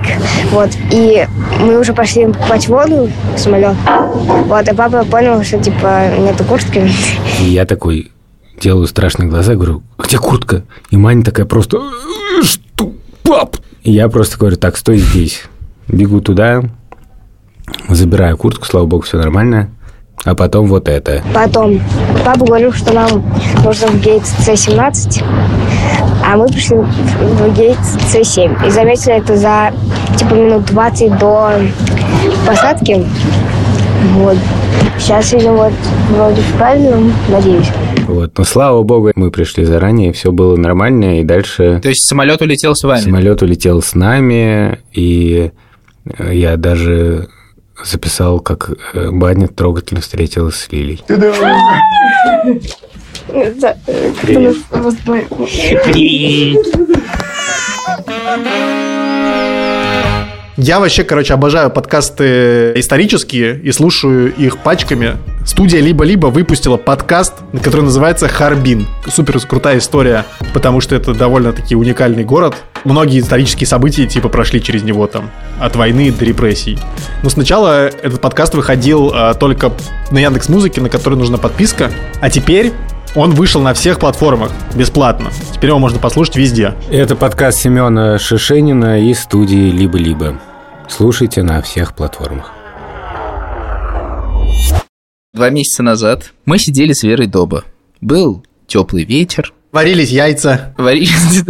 Вот. 0.51 0.69
И 0.91 1.25
мы 1.61 1.79
уже 1.79 1.93
пошли 1.93 2.25
покупать 2.25 2.67
воду 2.67 3.09
в 3.33 3.39
самолет. 3.39 3.75
Вот. 4.45 4.67
И 4.67 4.75
папа 4.75 5.05
понял, 5.05 5.41
что 5.43 5.57
типа 5.57 6.09
нету 6.19 6.43
куртки. 6.43 6.89
И 7.39 7.45
я 7.45 7.65
такой, 7.65 8.11
делаю 8.59 8.87
страшные 8.87 9.29
глаза, 9.29 9.55
говорю, 9.55 9.83
где 9.97 10.17
куртка? 10.17 10.63
И 10.89 10.97
Маня 10.97 11.23
такая 11.23 11.45
просто, 11.45 11.77
«Э, 11.77 12.43
что, 12.43 12.93
пап? 13.23 13.57
И 13.83 13.91
я 13.91 14.09
просто 14.09 14.37
говорю, 14.37 14.57
так, 14.57 14.77
стой 14.77 14.97
здесь. 14.97 15.43
Бегу 15.87 16.21
туда, 16.21 16.63
забираю 17.87 18.37
куртку, 18.37 18.65
слава 18.65 18.85
богу, 18.85 19.03
все 19.03 19.17
нормально. 19.17 19.71
А 20.25 20.35
потом 20.35 20.67
вот 20.67 20.89
это. 20.89 21.23
Потом 21.33 21.79
папа 22.25 22.45
говорил, 22.45 22.73
что 22.73 22.93
нам 22.93 23.23
нужно 23.63 23.87
в 23.87 24.01
гейт 24.01 24.25
С-17, 24.25 25.23
а 26.25 26.35
мы 26.35 26.47
пришли 26.47 26.75
в 26.77 27.53
гейт 27.55 27.79
С-7. 27.79 28.67
И 28.67 28.69
заметили 28.69 29.13
это 29.13 29.37
за 29.37 29.71
типа 30.17 30.33
минут 30.33 30.65
20 30.65 31.17
до 31.17 31.53
посадки. 32.45 33.05
Вот. 34.15 34.37
Сейчас 34.97 35.31
видим 35.31 35.55
вот 35.55 35.73
вроде 36.09 36.41
в 36.41 36.53
правильном, 36.57 37.13
надеюсь. 37.29 37.69
Вот. 38.09 38.37
Но 38.37 38.43
слава 38.43 38.83
богу, 38.83 39.11
мы 39.15 39.31
пришли 39.31 39.65
заранее, 39.65 40.13
все 40.13 40.31
было 40.31 40.55
нормально, 40.55 41.19
и 41.19 41.23
дальше 41.23 41.79
То 41.81 41.89
есть 41.89 42.07
самолет 42.07 42.41
улетел 42.41 42.75
с 42.75 42.83
вами? 42.83 43.01
самолет 43.01 43.41
улетел 43.41 43.81
с 43.81 43.93
нами, 43.95 44.79
и 44.93 45.51
э, 46.05 46.35
я 46.35 46.57
даже 46.57 47.29
записал, 47.83 48.39
как 48.39 48.71
э, 48.93 49.11
Баня 49.11 49.47
трогательно 49.47 50.01
встретилась 50.01 50.55
с 50.55 50.71
Лилей. 50.71 51.03
Я 60.61 60.81
вообще, 60.81 61.05
короче, 61.05 61.33
обожаю 61.33 61.69
подкасты 61.69 62.73
исторические 62.75 63.57
и 63.57 63.71
слушаю 63.71 64.35
их 64.35 64.57
пачками. 64.57 65.15
Студия 65.45 65.79
«Либо-либо» 65.79 66.27
выпустила 66.27 66.75
подкаст, 66.75 67.35
который 67.63 67.83
называется 67.83 68.27
«Харбин». 68.27 68.85
Супер 69.07 69.39
крутая 69.39 69.77
история, 69.77 70.25
потому 70.53 70.81
что 70.81 70.95
это 70.95 71.13
довольно-таки 71.13 71.77
уникальный 71.77 72.25
город. 72.25 72.57
Многие 72.83 73.21
исторические 73.21 73.67
события 73.67 74.05
типа 74.05 74.27
прошли 74.27 74.61
через 74.61 74.83
него 74.83 75.07
там, 75.07 75.31
от 75.61 75.77
войны 75.77 76.11
до 76.11 76.25
репрессий. 76.25 76.77
Но 77.23 77.29
сначала 77.29 77.87
этот 77.87 78.19
подкаст 78.19 78.53
выходил 78.53 79.13
а, 79.13 79.35
только 79.35 79.71
на 80.11 80.17
Яндекс 80.17 80.49
Музыке, 80.49 80.81
на 80.81 80.89
который 80.89 81.17
нужна 81.17 81.37
подписка. 81.37 81.89
А 82.19 82.29
теперь 82.29 82.73
он 83.15 83.31
вышел 83.31 83.61
на 83.61 83.73
всех 83.73 83.97
платформах 83.97 84.51
бесплатно. 84.75 85.29
Теперь 85.53 85.69
его 85.69 85.79
можно 85.79 85.99
послушать 85.99 86.35
везде. 86.35 86.73
Это 86.91 87.15
подкаст 87.15 87.59
Семена 87.59 88.19
Шишенина 88.19 88.99
из 89.09 89.21
студии 89.21 89.71
«Либо-либо». 89.71 90.37
Слушайте 90.89 91.43
на 91.43 91.61
всех 91.61 91.95
платформах. 91.95 92.51
Два 95.33 95.49
месяца 95.49 95.83
назад 95.83 96.33
мы 96.45 96.59
сидели 96.59 96.93
с 96.93 97.03
Верой 97.03 97.27
Доба. 97.27 97.63
Был 98.01 98.43
теплый 98.67 99.05
ветер, 99.05 99.53
Варились 99.71 100.09
яйца. 100.09 100.73
варились... 100.77 101.43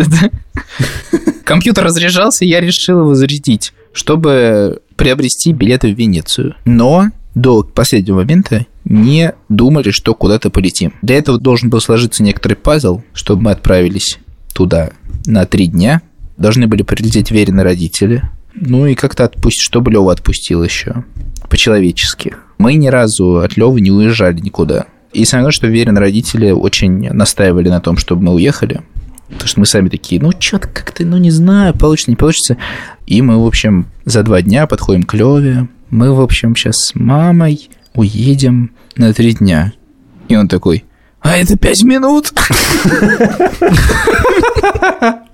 Компьютер 1.45 1.85
разряжался, 1.85 2.45
и 2.45 2.49
я 2.49 2.59
решил 2.59 2.99
его 2.99 3.15
зарядить, 3.15 3.73
чтобы 3.93 4.81
приобрести 4.97 5.53
билеты 5.53 5.93
в 5.93 5.97
Венецию. 5.97 6.55
Но 6.65 7.07
до 7.33 7.63
последнего 7.63 8.17
момента 8.17 8.65
не 8.83 9.33
думали, 9.47 9.91
что 9.91 10.13
куда-то 10.13 10.49
полетим. 10.49 10.93
Для 11.01 11.17
этого 11.17 11.39
должен 11.39 11.69
был 11.69 11.79
сложиться 11.79 12.21
некоторый 12.23 12.55
пазл, 12.55 13.01
чтобы 13.13 13.43
мы 13.43 13.51
отправились 13.51 14.19
туда 14.53 14.91
на 15.25 15.45
три 15.45 15.67
дня. 15.67 16.01
Должны 16.37 16.67
были 16.67 16.83
прилететь 16.83 17.31
Верины 17.31 17.63
родители. 17.63 18.23
Ну 18.61 18.85
и 18.85 18.95
как-то 18.95 19.25
отпустить, 19.25 19.63
чтобы 19.63 19.91
Лева 19.91 20.11
отпустил 20.11 20.63
еще. 20.63 21.03
По-человечески. 21.49 22.35
Мы 22.57 22.75
ни 22.75 22.87
разу 22.87 23.37
от 23.37 23.55
Левы 23.57 23.81
не 23.81 23.91
уезжали 23.91 24.39
никуда. 24.39 24.85
И 25.13 25.25
самое 25.25 25.43
главное, 25.43 25.53
что 25.53 25.67
Верин 25.67 25.97
родители 25.97 26.51
очень 26.51 27.09
настаивали 27.11 27.69
на 27.69 27.79
том, 27.79 27.97
чтобы 27.97 28.23
мы 28.23 28.33
уехали. 28.33 28.81
Потому 29.29 29.47
что 29.47 29.59
мы 29.59 29.65
сами 29.65 29.89
такие, 29.89 30.21
ну, 30.21 30.31
что-то 30.37 30.67
как-то, 30.67 31.05
ну, 31.05 31.17
не 31.17 31.31
знаю, 31.31 31.73
получится, 31.73 32.11
не 32.11 32.15
получится. 32.15 32.57
И 33.05 33.21
мы, 33.21 33.41
в 33.41 33.45
общем, 33.45 33.85
за 34.05 34.23
два 34.23 34.41
дня 34.41 34.67
подходим 34.67 35.03
к 35.03 35.13
Леве. 35.13 35.67
Мы, 35.89 36.13
в 36.13 36.19
общем, 36.19 36.55
сейчас 36.55 36.77
с 36.77 36.95
мамой 36.95 37.69
уедем 37.93 38.71
на 38.95 39.13
три 39.13 39.33
дня. 39.33 39.73
И 40.27 40.35
он 40.35 40.47
такой, 40.47 40.83
а 41.21 41.37
это 41.37 41.57
пять 41.57 41.83
минут? 41.83 42.31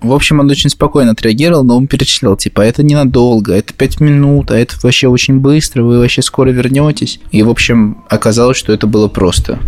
В 0.01 0.13
общем, 0.13 0.39
он 0.39 0.50
очень 0.50 0.70
спокойно 0.70 1.12
отреагировал, 1.12 1.63
но 1.63 1.77
он 1.77 1.88
перечислял, 1.88 2.38
типа, 2.38 2.62
это 2.62 2.84
ненадолго, 2.84 3.54
это 3.54 3.74
пять 3.74 4.00
минут, 4.00 4.51
а 4.51 4.58
это 4.58 4.75
вообще 4.84 5.08
очень 5.08 5.39
быстро, 5.39 5.84
вы 5.84 6.00
вообще 6.00 6.22
скоро 6.22 6.50
вернетесь. 6.51 7.20
И, 7.32 7.44
в 7.44 7.50
общем, 7.50 8.04
оказалось, 8.10 8.58
что 8.58 8.74
это 8.74 8.88
было 8.88 9.08
просто. 9.08 9.60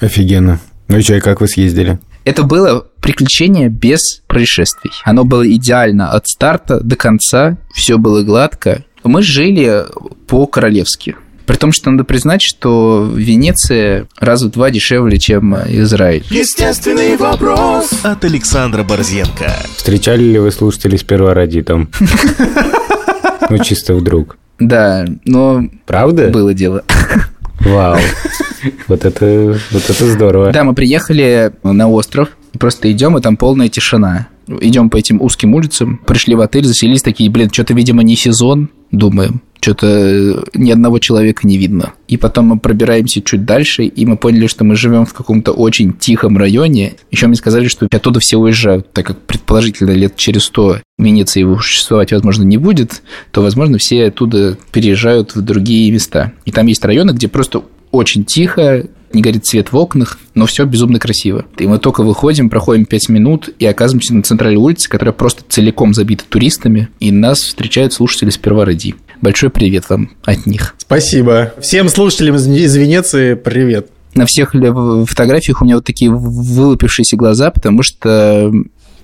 Офигенно. 0.00 0.60
Ну 0.88 0.98
и 0.98 1.02
что, 1.02 1.14
и 1.14 1.20
как 1.20 1.40
вы 1.40 1.48
съездили? 1.48 1.98
Это 2.24 2.42
было 2.44 2.86
приключение 3.00 3.68
без 3.68 4.22
происшествий. 4.28 4.92
Оно 5.04 5.24
было 5.24 5.50
идеально 5.50 6.10
от 6.10 6.26
старта 6.28 6.80
до 6.80 6.96
конца, 6.96 7.56
все 7.74 7.98
было 7.98 8.22
гладко. 8.22 8.84
Мы 9.02 9.22
жили 9.22 9.84
по-королевски. 10.28 11.16
При 11.46 11.56
том, 11.56 11.72
что 11.72 11.90
надо 11.90 12.04
признать, 12.04 12.40
что 12.42 13.10
Венеция 13.14 14.06
раза 14.18 14.48
в 14.48 14.50
два 14.52 14.70
дешевле, 14.70 15.18
чем 15.18 15.54
Израиль. 15.54 16.24
Естественный 16.30 17.16
вопрос 17.16 17.90
от 18.02 18.24
Александра 18.24 18.82
Борзенко. 18.82 19.52
Встречали 19.76 20.22
ли 20.22 20.38
вы 20.38 20.50
слушателей 20.50 20.98
с 20.98 21.02
первородитом? 21.02 21.88
Ну, 23.50 23.58
чисто 23.58 23.94
вдруг. 23.94 24.38
Да, 24.58 25.04
но 25.26 25.64
Правда? 25.84 26.28
было 26.28 26.54
дело. 26.54 26.84
Вау. 27.60 27.98
Вот 28.88 29.04
это, 29.04 29.58
вот 29.70 29.90
это 29.90 30.06
здорово. 30.06 30.52
Да, 30.52 30.64
мы 30.64 30.72
приехали 30.74 31.52
на 31.62 31.88
остров, 31.88 32.28
просто 32.58 32.90
идем, 32.90 33.18
и 33.18 33.20
там 33.20 33.36
полная 33.36 33.68
тишина. 33.68 34.28
Идем 34.48 34.88
по 34.88 34.96
этим 34.96 35.20
узким 35.20 35.54
улицам, 35.54 36.00
пришли 36.06 36.34
в 36.34 36.40
отель, 36.40 36.64
заселились 36.64 37.02
такие, 37.02 37.28
блин, 37.28 37.50
что-то, 37.52 37.74
видимо, 37.74 38.02
не 38.02 38.16
сезон, 38.16 38.70
думаем. 38.90 39.42
Что-то 39.62 40.44
ни 40.54 40.72
одного 40.72 40.98
человека 40.98 41.46
не 41.46 41.56
видно. 41.56 41.92
И 42.08 42.16
потом 42.16 42.46
мы 42.46 42.58
пробираемся 42.58 43.22
чуть 43.22 43.44
дальше, 43.44 43.84
и 43.84 44.04
мы 44.04 44.16
поняли, 44.16 44.48
что 44.48 44.64
мы 44.64 44.74
живем 44.74 45.06
в 45.06 45.14
каком-то 45.14 45.52
очень 45.52 45.92
тихом 45.92 46.36
районе. 46.36 46.94
Еще 47.12 47.28
мне 47.28 47.36
сказали, 47.36 47.68
что 47.68 47.86
оттуда 47.88 48.18
все 48.18 48.38
уезжают, 48.38 48.92
так 48.92 49.06
как 49.06 49.20
предположительно 49.20 49.92
лет 49.92 50.16
через 50.16 50.44
сто 50.44 50.78
Венеции 50.98 51.44
существовать, 51.60 52.10
возможно, 52.10 52.42
не 52.42 52.56
будет, 52.56 53.02
то, 53.30 53.40
возможно, 53.40 53.78
все 53.78 54.06
оттуда 54.06 54.58
переезжают 54.72 55.36
в 55.36 55.42
другие 55.42 55.92
места. 55.92 56.32
И 56.44 56.50
там 56.50 56.66
есть 56.66 56.84
районы, 56.84 57.12
где 57.12 57.28
просто 57.28 57.62
очень 57.92 58.24
тихо, 58.24 58.86
не 59.12 59.22
горит 59.22 59.46
свет 59.46 59.70
в 59.70 59.76
окнах, 59.76 60.18
но 60.34 60.46
все 60.46 60.64
безумно 60.64 60.98
красиво. 60.98 61.44
И 61.58 61.66
мы 61.66 61.78
только 61.78 62.02
выходим, 62.02 62.50
проходим 62.50 62.84
5 62.84 63.08
минут 63.10 63.50
и 63.58 63.66
оказываемся 63.66 64.14
на 64.14 64.22
центральной 64.22 64.56
улице, 64.56 64.88
которая 64.88 65.12
просто 65.12 65.44
целиком 65.48 65.94
забита 65.94 66.24
туристами, 66.28 66.88
и 66.98 67.12
нас 67.12 67.40
встречают 67.40 67.92
слушатели 67.92 68.30
с 68.30 68.38
Первороди. 68.38 68.94
Большой 69.22 69.50
привет 69.50 69.88
вам 69.88 70.10
от 70.24 70.44
них. 70.46 70.74
Спасибо. 70.78 71.54
Всем 71.60 71.88
слушателям 71.88 72.34
из- 72.36 72.76
Венеции 72.76 73.34
привет. 73.34 73.88
На 74.14 74.26
всех 74.26 74.50
фотографиях 74.52 75.62
у 75.62 75.64
меня 75.64 75.76
вот 75.76 75.84
такие 75.86 76.10
вылупившиеся 76.10 77.16
глаза, 77.16 77.50
потому 77.50 77.82
что 77.82 78.52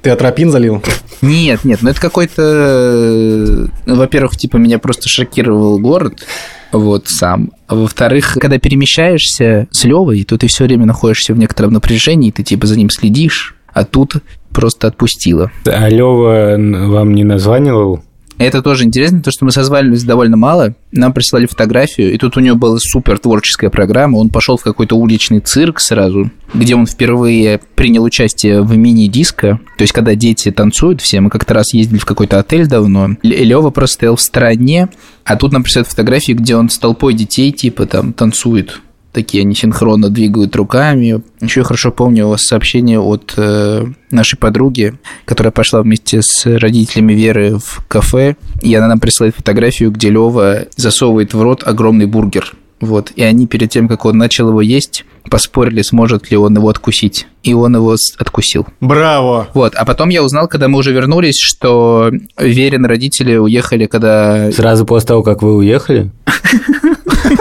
Ты 0.02 0.10
атропин 0.10 0.50
залил? 0.50 0.82
Нет, 1.22 1.64
нет, 1.64 1.80
ну 1.82 1.90
это 1.90 2.00
какой-то... 2.00 2.42
э, 2.42 3.66
Во-первых, 3.86 4.36
типа, 4.36 4.56
меня 4.58 4.78
просто 4.78 5.08
шокировал 5.08 5.78
город, 5.78 6.26
вот, 6.72 7.08
сам. 7.08 7.52
А 7.68 7.74
во-вторых, 7.74 8.36
когда 8.40 8.58
перемещаешься 8.58 9.66
с 9.70 9.84
Левой, 9.84 10.24
то 10.24 10.36
ты 10.36 10.46
все 10.48 10.64
время 10.64 10.84
находишься 10.84 11.32
в 11.32 11.38
некотором 11.38 11.72
напряжении, 11.72 12.30
ты 12.30 12.42
типа 12.42 12.66
за 12.66 12.76
ним 12.76 12.90
следишь, 12.90 13.54
а 13.72 13.84
тут 13.84 14.16
просто 14.50 14.88
отпустила. 14.88 15.50
А 15.64 15.88
Лева 15.88 16.56
вам 16.58 17.14
не 17.14 17.24
названивал? 17.24 18.02
Это 18.38 18.62
тоже 18.62 18.84
интересно, 18.84 19.20
то, 19.20 19.32
что 19.32 19.44
мы 19.44 19.50
созвались 19.50 20.04
довольно 20.04 20.36
мало, 20.36 20.74
нам 20.92 21.12
прислали 21.12 21.46
фотографию, 21.46 22.14
и 22.14 22.18
тут 22.18 22.36
у 22.36 22.40
него 22.40 22.56
была 22.56 22.78
супер 22.80 23.18
творческая 23.18 23.68
программа, 23.68 24.18
он 24.18 24.30
пошел 24.30 24.56
в 24.56 24.62
какой-то 24.62 24.96
уличный 24.96 25.40
цирк 25.40 25.80
сразу, 25.80 26.30
где 26.54 26.76
он 26.76 26.86
впервые 26.86 27.60
принял 27.74 28.04
участие 28.04 28.62
в 28.62 28.76
мини-диско, 28.76 29.60
то 29.76 29.82
есть 29.82 29.92
когда 29.92 30.14
дети 30.14 30.52
танцуют 30.52 31.00
все, 31.00 31.20
мы 31.20 31.30
как-то 31.30 31.54
раз 31.54 31.74
ездили 31.74 31.98
в 31.98 32.04
какой-то 32.04 32.38
отель 32.38 32.66
давно, 32.66 33.16
Лева 33.22 33.70
просто 33.70 33.94
стоял 33.94 34.16
в 34.16 34.20
стороне, 34.20 34.88
а 35.24 35.36
тут 35.36 35.52
нам 35.52 35.64
присылают 35.64 35.88
фотографии, 35.88 36.32
где 36.32 36.54
он 36.54 36.70
с 36.70 36.78
толпой 36.78 37.14
детей, 37.14 37.50
типа, 37.50 37.86
там, 37.86 38.12
танцует 38.12 38.80
такие 39.18 39.42
они 39.42 39.56
синхронно 39.56 40.10
двигают 40.10 40.54
руками. 40.54 41.22
Еще 41.40 41.60
я 41.60 41.64
хорошо 41.64 41.90
помню 41.90 42.26
у 42.26 42.30
вас 42.30 42.42
сообщение 42.42 43.00
от 43.00 43.34
э, 43.36 43.84
нашей 44.12 44.38
подруги, 44.38 44.94
которая 45.24 45.50
пошла 45.50 45.82
вместе 45.82 46.22
с 46.22 46.46
родителями 46.46 47.14
Веры 47.14 47.58
в 47.58 47.84
кафе, 47.88 48.36
и 48.62 48.72
она 48.76 48.86
нам 48.86 49.00
присылает 49.00 49.34
фотографию, 49.34 49.90
где 49.90 50.10
Лева 50.10 50.66
засовывает 50.76 51.34
в 51.34 51.42
рот 51.42 51.64
огромный 51.66 52.06
бургер. 52.06 52.54
Вот. 52.80 53.10
И 53.16 53.24
они 53.24 53.48
перед 53.48 53.70
тем, 53.70 53.88
как 53.88 54.04
он 54.04 54.18
начал 54.18 54.50
его 54.50 54.60
есть, 54.60 55.04
поспорили, 55.28 55.82
сможет 55.82 56.30
ли 56.30 56.36
он 56.36 56.54
его 56.54 56.68
откусить. 56.68 57.26
И 57.42 57.54
он 57.54 57.74
его 57.74 57.96
откусил. 58.18 58.68
Браво! 58.80 59.48
Вот. 59.52 59.74
А 59.74 59.84
потом 59.84 60.10
я 60.10 60.22
узнал, 60.22 60.46
когда 60.46 60.68
мы 60.68 60.78
уже 60.78 60.92
вернулись, 60.92 61.40
что 61.40 62.12
Верин 62.38 62.86
родители 62.86 63.36
уехали, 63.36 63.86
когда... 63.86 64.52
Сразу 64.52 64.86
после 64.86 65.08
того, 65.08 65.24
как 65.24 65.42
вы 65.42 65.56
уехали? 65.56 66.12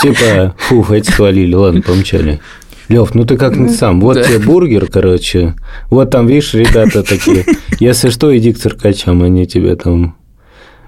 Типа, 0.00 0.54
фух, 0.58 0.90
эти 0.90 1.10
свалили, 1.10 1.54
ладно, 1.54 1.82
помчали. 1.82 2.40
Лев, 2.88 3.14
ну 3.14 3.24
ты 3.24 3.36
как 3.36 3.54
ты 3.54 3.68
сам. 3.68 4.00
Вот 4.00 4.22
тебе 4.22 4.38
бургер, 4.38 4.88
короче. 4.88 5.54
Вот 5.90 6.10
там, 6.10 6.26
видишь, 6.26 6.54
ребята 6.54 7.02
такие. 7.02 7.44
Если 7.80 8.08
что, 8.08 8.36
иди 8.36 8.52
к 8.52 8.58
циркачам, 8.58 9.22
они 9.22 9.46
тебя 9.46 9.76
там 9.76 10.16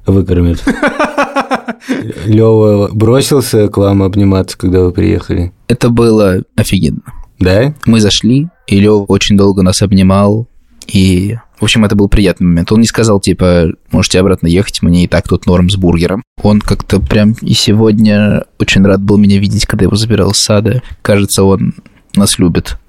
выкормят. 0.06 0.62
Лева 2.24 2.88
бросился 2.92 3.68
к 3.68 3.76
вам 3.76 4.02
обниматься, 4.02 4.56
когда 4.56 4.80
вы 4.80 4.92
приехали. 4.92 5.52
Это 5.68 5.90
было 5.90 6.42
офигенно. 6.56 7.02
Да? 7.38 7.74
Мы 7.84 8.00
зашли, 8.00 8.48
и 8.66 8.80
Лева 8.80 9.04
очень 9.04 9.36
долго 9.36 9.62
нас 9.62 9.82
обнимал, 9.82 10.48
и 10.86 11.36
в 11.60 11.64
общем, 11.64 11.84
это 11.84 11.94
был 11.94 12.08
приятный 12.08 12.46
момент. 12.46 12.72
Он 12.72 12.80
не 12.80 12.86
сказал, 12.86 13.20
типа, 13.20 13.72
можете 13.90 14.18
обратно 14.18 14.46
ехать, 14.46 14.80
мне 14.80 15.04
и 15.04 15.06
так 15.06 15.28
тут 15.28 15.44
норм 15.44 15.68
с 15.68 15.76
бургером. 15.76 16.22
Он 16.42 16.58
как-то 16.58 17.00
прям 17.00 17.34
и 17.42 17.52
сегодня 17.52 18.44
очень 18.58 18.82
рад 18.82 19.02
был 19.02 19.18
меня 19.18 19.38
видеть, 19.38 19.66
когда 19.66 19.84
его 19.84 19.94
забирал 19.94 20.32
с 20.32 20.40
сада. 20.40 20.82
Кажется, 21.02 21.42
он 21.42 21.74
нас 22.16 22.38
любит. 22.38 22.78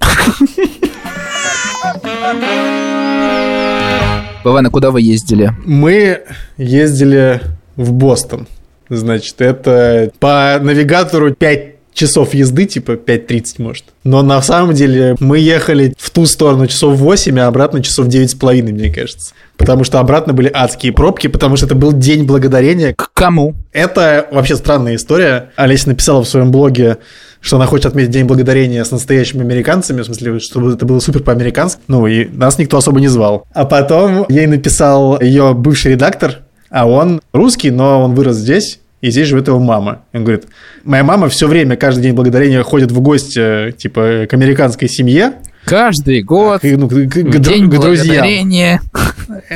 Вован, 4.42 4.66
а 4.66 4.70
куда 4.70 4.90
вы 4.90 5.02
ездили? 5.02 5.52
Мы 5.66 6.22
ездили 6.56 7.42
в 7.76 7.92
Бостон. 7.92 8.48
Значит, 8.88 9.40
это 9.40 10.10
по 10.18 10.58
навигатору 10.60 11.34
5 11.34 11.71
часов 11.92 12.34
езды, 12.34 12.66
типа 12.66 12.92
5.30 12.92 13.44
может. 13.58 13.84
Но 14.04 14.22
на 14.22 14.40
самом 14.42 14.74
деле 14.74 15.16
мы 15.20 15.38
ехали 15.38 15.94
в 15.98 16.10
ту 16.10 16.26
сторону 16.26 16.66
часов 16.66 16.98
8, 16.98 17.38
а 17.38 17.46
обратно 17.46 17.82
часов 17.82 18.08
9,5, 18.08 18.62
мне 18.62 18.90
кажется. 18.90 19.34
Потому 19.56 19.84
что 19.84 20.00
обратно 20.00 20.32
были 20.32 20.50
адские 20.52 20.92
пробки, 20.92 21.26
потому 21.26 21.56
что 21.56 21.66
это 21.66 21.74
был 21.74 21.92
день 21.92 22.24
благодарения. 22.24 22.94
К 22.94 23.10
кому? 23.12 23.54
Это 23.72 24.26
вообще 24.30 24.56
странная 24.56 24.96
история. 24.96 25.50
Олеся 25.56 25.88
написала 25.88 26.22
в 26.24 26.28
своем 26.28 26.50
блоге, 26.50 26.98
что 27.40 27.56
она 27.56 27.66
хочет 27.66 27.86
отметить 27.86 28.10
День 28.10 28.24
благодарения 28.24 28.84
с 28.84 28.90
настоящими 28.90 29.42
американцами, 29.42 30.00
в 30.00 30.06
смысле, 30.06 30.38
чтобы 30.38 30.72
это 30.72 30.86
было 30.86 31.00
супер 31.00 31.22
по-американски. 31.22 31.80
Ну, 31.88 32.06
и 32.06 32.24
нас 32.26 32.56
никто 32.58 32.78
особо 32.78 33.00
не 33.00 33.08
звал. 33.08 33.46
А 33.52 33.64
потом 33.64 34.26
ей 34.28 34.46
написал 34.46 35.20
ее 35.20 35.52
бывший 35.52 35.92
редактор, 35.92 36.38
а 36.70 36.86
он 36.86 37.20
русский, 37.32 37.70
но 37.70 38.02
он 38.02 38.14
вырос 38.14 38.36
здесь, 38.36 38.78
и 39.02 39.10
здесь 39.10 39.28
живет 39.28 39.48
его 39.48 39.58
мама. 39.58 40.02
Он 40.14 40.22
говорит, 40.22 40.44
моя 40.84 41.04
мама 41.04 41.28
все 41.28 41.46
время, 41.48 41.76
каждый 41.76 42.02
день 42.02 42.14
благодарения 42.14 42.62
ходит 42.62 42.92
в 42.92 43.00
гости, 43.00 43.72
типа, 43.72 44.26
к 44.30 44.32
американской 44.32 44.88
семье. 44.88 45.34
Каждый 45.64 46.22
год. 46.22 46.62
К, 46.62 46.64
ну, 46.64 46.88
к, 46.88 46.92
к, 46.92 47.38
День 47.38 47.68
к 47.68 47.74
благодарения. 47.74 48.80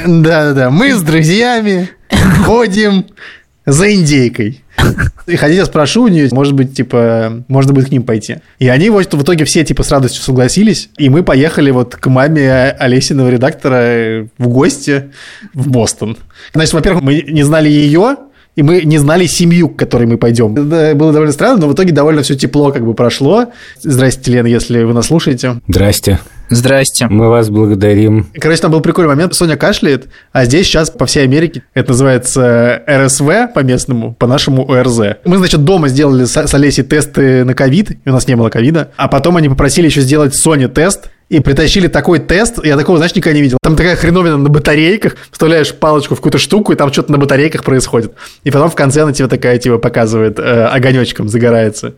Да-да-да, 0.05 0.71
мы 0.71 0.93
с 0.93 1.01
друзьями 1.01 1.89
ходим 2.45 3.07
за 3.65 3.95
индейкой. 3.95 4.63
И 5.27 5.37
хотя 5.37 5.55
я 5.55 5.65
спрошу 5.65 6.05
у 6.05 6.09
нее, 6.09 6.29
может 6.33 6.53
быть, 6.53 6.75
типа, 6.75 7.45
можно 7.49 7.73
будет 7.73 7.89
к 7.89 7.91
ним 7.91 8.03
пойти. 8.03 8.39
И 8.59 8.69
они 8.69 8.91
вот 8.91 9.13
в 9.13 9.23
итоге 9.23 9.45
все, 9.45 9.65
типа, 9.65 9.83
с 9.83 9.91
радостью 9.91 10.23
согласились, 10.23 10.91
и 10.99 11.09
мы 11.09 11.23
поехали 11.23 11.71
вот 11.71 11.97
к 11.97 12.07
маме 12.09 12.71
Олесиного 12.71 13.29
редактора 13.29 14.29
в 14.39 14.49
гости 14.49 15.11
в 15.55 15.69
Бостон. 15.69 16.17
Значит, 16.53 16.75
во-первых, 16.75 17.03
мы 17.03 17.23
не 17.27 17.43
знали 17.43 17.69
ее, 17.69 18.17
и 18.57 18.63
мы 18.63 18.83
не 18.83 18.99
знали 18.99 19.27
семью, 19.27 19.69
к 19.69 19.77
которой 19.77 20.07
мы 20.07 20.17
пойдем. 20.17 20.53
Это 20.55 20.95
было 20.97 21.13
довольно 21.13 21.33
странно, 21.33 21.61
но 21.61 21.69
в 21.69 21.75
итоге 21.75 21.93
довольно 21.93 22.23
все 22.23 22.35
тепло 22.35 22.73
как 22.73 22.85
бы 22.85 22.95
прошло. 22.95 23.47
Здрасте, 23.83 24.33
Лена, 24.33 24.47
если 24.47 24.83
вы 24.83 24.95
нас 24.95 25.07
слушаете. 25.07 25.61
Здрасте. 25.69 26.19
Здрасте. 26.49 27.07
Мы 27.09 27.29
вас 27.29 27.51
благодарим. 27.51 28.29
Короче, 28.39 28.63
там 28.63 28.71
был 28.71 28.81
прикольный 28.81 29.09
момент. 29.09 29.35
Соня 29.35 29.57
кашляет, 29.57 30.07
а 30.33 30.45
здесь 30.45 30.67
сейчас 30.67 30.91
по 30.91 31.05
всей 31.05 31.25
Америке 31.25 31.65
это 31.75 31.91
называется 31.91 32.83
РСВ 32.89 33.53
по-местному, 33.55 34.15
по-нашему 34.15 34.71
ОРЗ. 34.71 35.01
Мы, 35.25 35.37
значит, 35.39 35.65
дома 35.65 35.89
сделали 35.89 36.25
с, 36.25 36.37
с 36.37 36.55
Олесей 36.55 36.85
тесты 36.85 37.45
на 37.45 37.55
ковид, 37.55 37.91
и 38.05 38.09
у 38.09 38.13
нас 38.13 38.27
не 38.27 38.37
было 38.37 38.49
ковида. 38.49 38.93
А 38.97 39.09
потом 39.09 39.37
они 39.37 39.49
попросили 39.49 39.87
еще 39.87 40.01
сделать 40.01 40.35
Соне 40.35 40.69
тест, 40.69 41.11
и 41.29 41.41
притащили 41.41 41.89
такой 41.89 42.21
тест, 42.21 42.65
я 42.65 42.77
такого, 42.77 42.99
знаешь, 42.99 43.15
никогда 43.15 43.37
не 43.37 43.43
видел. 43.43 43.59
Там 43.63 43.75
такая 43.75 43.97
хреновина 43.97 44.37
на 44.37 44.49
батарейках, 44.49 45.17
вставляешь 45.31 45.75
палочку 45.75 46.15
в 46.15 46.19
какую-то 46.19 46.39
штуку, 46.39 46.73
и 46.73 46.77
там 46.77 46.93
что-то 46.93 47.11
на 47.11 47.19
батарейках 47.19 47.65
происходит. 47.65 48.13
И 48.45 48.51
потом 48.51 48.71
в 48.71 48.75
конце 48.75 49.03
она 49.03 49.13
тебе 49.13 49.27
такая, 49.27 49.59
типа, 49.59 49.79
показывает, 49.79 50.39
э, 50.39 50.67
огонечком 50.67 51.29
загорается. 51.29 51.95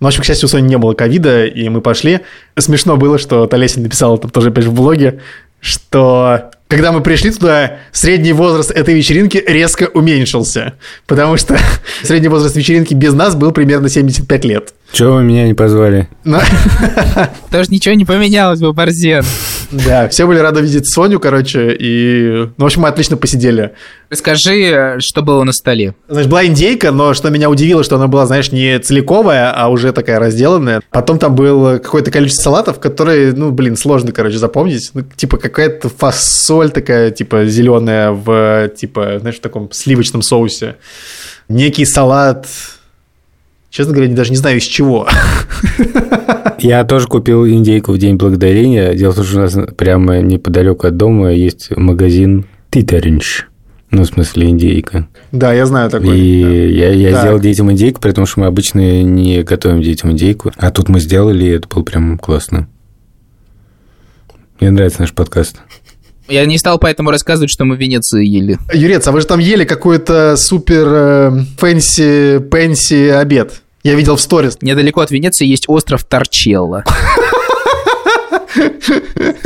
Ну, 0.00 0.06
в 0.06 0.08
общем, 0.08 0.22
к 0.22 0.26
счастью, 0.26 0.46
у 0.46 0.50
Сони 0.50 0.68
не 0.68 0.78
было 0.78 0.92
ковида, 0.92 1.46
и 1.46 1.68
мы 1.68 1.80
пошли. 1.80 2.20
Смешно 2.58 2.96
было, 2.96 3.18
что 3.18 3.46
Толесин 3.46 3.82
написал 3.82 4.18
там 4.18 4.30
тоже 4.30 4.50
опять 4.50 4.64
же 4.64 4.70
в 4.70 4.74
блоге, 4.74 5.20
что 5.60 6.50
когда 6.68 6.92
мы 6.92 7.00
пришли 7.00 7.30
туда, 7.30 7.78
средний 7.92 8.32
возраст 8.32 8.70
этой 8.70 8.94
вечеринки 8.94 9.42
резко 9.44 9.84
уменьшился, 9.92 10.74
потому 11.06 11.36
что 11.36 11.58
средний 12.02 12.28
возраст 12.28 12.54
вечеринки 12.54 12.94
без 12.94 13.14
нас 13.14 13.34
был 13.34 13.52
примерно 13.52 13.88
75 13.88 14.44
лет. 14.44 14.74
Чего 14.92 15.16
вы 15.16 15.22
меня 15.22 15.46
не 15.46 15.54
позвали? 15.54 16.08
Но- 16.24 16.40
Тоже 17.50 17.68
ничего 17.70 17.94
не 17.94 18.04
поменялось 18.06 18.60
бы, 18.60 18.72
Борзен. 18.72 19.22
Да, 19.70 20.08
все 20.08 20.26
были 20.26 20.38
рады 20.38 20.62
видеть 20.62 20.90
Соню, 20.90 21.20
короче, 21.20 21.76
и... 21.78 22.48
Ну, 22.56 22.64
в 22.64 22.64
общем, 22.64 22.82
мы 22.82 22.88
отлично 22.88 23.18
посидели. 23.18 23.72
Расскажи, 24.08 24.96
что 25.00 25.20
было 25.20 25.44
на 25.44 25.52
столе. 25.52 25.94
Значит, 26.08 26.30
была 26.30 26.46
индейка, 26.46 26.90
но 26.90 27.12
что 27.12 27.28
меня 27.28 27.50
удивило, 27.50 27.84
что 27.84 27.96
она 27.96 28.06
была, 28.06 28.24
знаешь, 28.24 28.50
не 28.50 28.78
целиковая, 28.78 29.52
а 29.52 29.68
уже 29.68 29.92
такая 29.92 30.18
разделанная. 30.18 30.80
Потом 30.90 31.18
там 31.18 31.34
было 31.34 31.76
какое-то 31.76 32.10
количество 32.10 32.44
салатов, 32.44 32.80
которые, 32.80 33.34
ну, 33.34 33.50
блин, 33.50 33.76
сложно, 33.76 34.12
короче, 34.12 34.38
запомнить. 34.38 34.90
Ну, 34.94 35.02
типа 35.02 35.36
какая-то 35.36 35.90
фасоль 35.90 36.70
такая, 36.70 37.10
типа, 37.10 37.44
зеленая 37.44 38.12
в, 38.12 38.70
типа, 38.70 39.18
знаешь, 39.20 39.36
в 39.36 39.40
таком 39.40 39.70
сливочном 39.70 40.22
соусе. 40.22 40.76
Некий 41.48 41.84
салат... 41.84 42.46
Честно 43.70 43.92
говоря, 43.92 44.14
даже 44.14 44.30
не 44.30 44.36
знаю 44.36 44.58
из 44.58 44.64
чего. 44.64 45.06
Я 46.58 46.84
тоже 46.84 47.06
купил 47.06 47.46
индейку 47.46 47.92
в 47.92 47.98
День 47.98 48.16
Благодарения. 48.16 48.94
Дело 48.94 49.12
в 49.12 49.16
том, 49.16 49.24
что 49.24 49.36
у 49.38 49.40
нас 49.42 49.56
прямо 49.76 50.20
неподалеку 50.20 50.86
от 50.86 50.96
дома 50.96 51.32
есть 51.32 51.70
магазин 51.76 52.46
Титеринч. 52.70 53.44
Ну, 53.90 54.02
в 54.02 54.06
смысле, 54.06 54.48
индейка. 54.50 55.08
Да, 55.32 55.52
я 55.52 55.64
знаю 55.64 55.88
такой. 55.90 56.18
И 56.18 56.74
я, 56.74 56.90
я 56.92 57.12
Так. 57.12 57.20
сделал 57.22 57.40
детям 57.40 57.70
индейку, 57.72 58.00
при 58.00 58.12
том, 58.12 58.26
что 58.26 58.40
мы 58.40 58.46
обычно 58.46 59.02
не 59.02 59.42
готовим 59.42 59.80
детям 59.82 60.10
индейку. 60.12 60.50
А 60.56 60.70
тут 60.70 60.88
мы 60.90 61.00
сделали, 61.00 61.44
и 61.44 61.48
это 61.50 61.68
было 61.68 61.82
прям 61.82 62.18
классно. 62.18 62.68
Мне 64.60 64.70
нравится 64.70 65.00
наш 65.00 65.14
подкаст. 65.14 65.60
Я 66.28 66.44
не 66.44 66.58
стал 66.58 66.78
поэтому 66.78 67.10
рассказывать, 67.10 67.50
что 67.50 67.64
мы 67.64 67.76
в 67.76 67.78
Венеции 67.78 68.26
ели. 68.26 68.58
Юрец, 68.72 69.06
а 69.06 69.12
вы 69.12 69.20
же 69.20 69.26
там 69.26 69.38
ели 69.38 69.64
какой-то 69.64 70.36
супер 70.36 70.86
э, 70.88 71.44
fancy, 71.58 72.40
pantsy 72.50 73.08
обед. 73.08 73.62
Я 73.82 73.94
видел 73.94 74.16
в 74.16 74.20
сторис. 74.20 74.58
Недалеко 74.60 75.00
от 75.00 75.10
Венеции 75.10 75.46
есть 75.46 75.64
остров 75.68 76.04
Торчелло. 76.04 76.84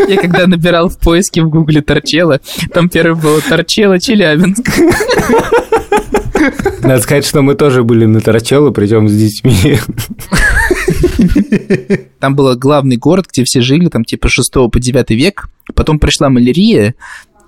Я 0.09 0.16
когда 0.21 0.47
набирал 0.47 0.88
в 0.88 0.99
поиске 0.99 1.42
в 1.42 1.51
гугле 1.51 1.83
Торчелло, 1.83 2.40
там 2.73 2.88
первое 2.88 3.21
было 3.21 3.40
Торчелло, 3.40 4.01
Челябинск. 4.01 4.68
Надо 6.83 7.01
сказать, 7.03 7.25
что 7.25 7.42
мы 7.42 7.55
тоже 7.55 7.85
были 7.85 8.07
на 8.07 8.21
Торчелло, 8.21 8.71
причем 8.71 9.09
с 9.09 9.12
детьми. 9.12 9.79
Там 12.20 12.35
был 12.37 12.56
главный 12.56 12.96
город, 12.96 13.26
где 13.32 13.44
все 13.44 13.61
жили, 13.61 13.88
там 13.88 14.04
типа 14.04 14.28
6 14.28 14.52
по 14.52 14.80
9 14.80 15.11
век. 15.11 15.48
Потом 15.74 15.98
пришла 15.98 16.28
малярия, 16.28 16.94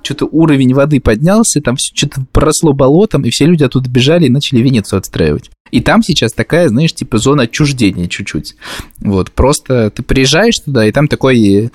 что-то 0.05 0.27
уровень 0.27 0.75
воды 0.75 1.01
поднялся, 1.01 1.61
там 1.61 1.77
все 1.77 1.95
что-то 1.95 2.25
поросло 2.31 2.73
болотом, 2.73 3.23
и 3.23 3.31
все 3.31 3.47
люди 3.47 3.65
оттуда 3.65 3.89
бежали 3.89 4.27
и 4.27 4.31
начали 4.31 4.61
Венецию 4.61 4.99
отстраивать. 4.99 5.51
И 5.71 5.81
там 5.81 6.03
сейчас 6.03 6.33
такая, 6.33 6.69
знаешь, 6.69 6.93
типа 6.93 7.19
зона 7.19 7.45
отчуждения 7.45 8.07
чуть-чуть. 8.07 8.55
Вот, 8.99 9.33
просто 9.33 9.91
ты 9.91 10.03
приезжаешь 10.03 10.59
туда, 10.61 10.87
и 10.87 10.93
там 10.93 11.09
такой 11.09 11.71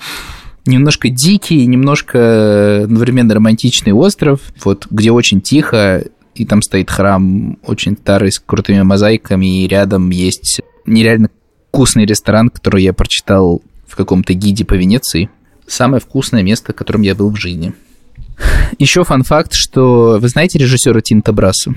немножко 0.64 1.08
дикий, 1.08 1.66
немножко 1.66 2.84
одновременно 2.84 3.34
романтичный 3.34 3.92
остров, 3.92 4.40
вот 4.64 4.86
где 4.90 5.10
очень 5.10 5.40
тихо, 5.40 6.04
и 6.34 6.44
там 6.46 6.62
стоит 6.62 6.90
храм 6.90 7.58
очень 7.66 7.96
старый, 7.96 8.30
с 8.30 8.38
крутыми 8.38 8.82
мозаиками, 8.82 9.64
и 9.64 9.68
рядом 9.68 10.10
есть 10.10 10.60
нереально 10.86 11.30
вкусный 11.70 12.04
ресторан, 12.04 12.50
который 12.50 12.82
я 12.82 12.92
прочитал 12.92 13.62
в 13.86 13.94
каком-то 13.94 14.34
гиде 14.34 14.64
по 14.64 14.74
Венеции. 14.74 15.30
Самое 15.66 16.00
вкусное 16.00 16.42
место, 16.42 16.72
в 16.72 16.76
котором 16.76 17.02
я 17.02 17.14
был 17.14 17.30
в 17.30 17.36
жизни. 17.36 17.74
Еще 18.78 19.04
фан-факт, 19.04 19.52
что 19.54 20.18
вы 20.20 20.28
знаете 20.28 20.58
режиссера 20.58 21.00
Тинта 21.00 21.32
Браса? 21.32 21.72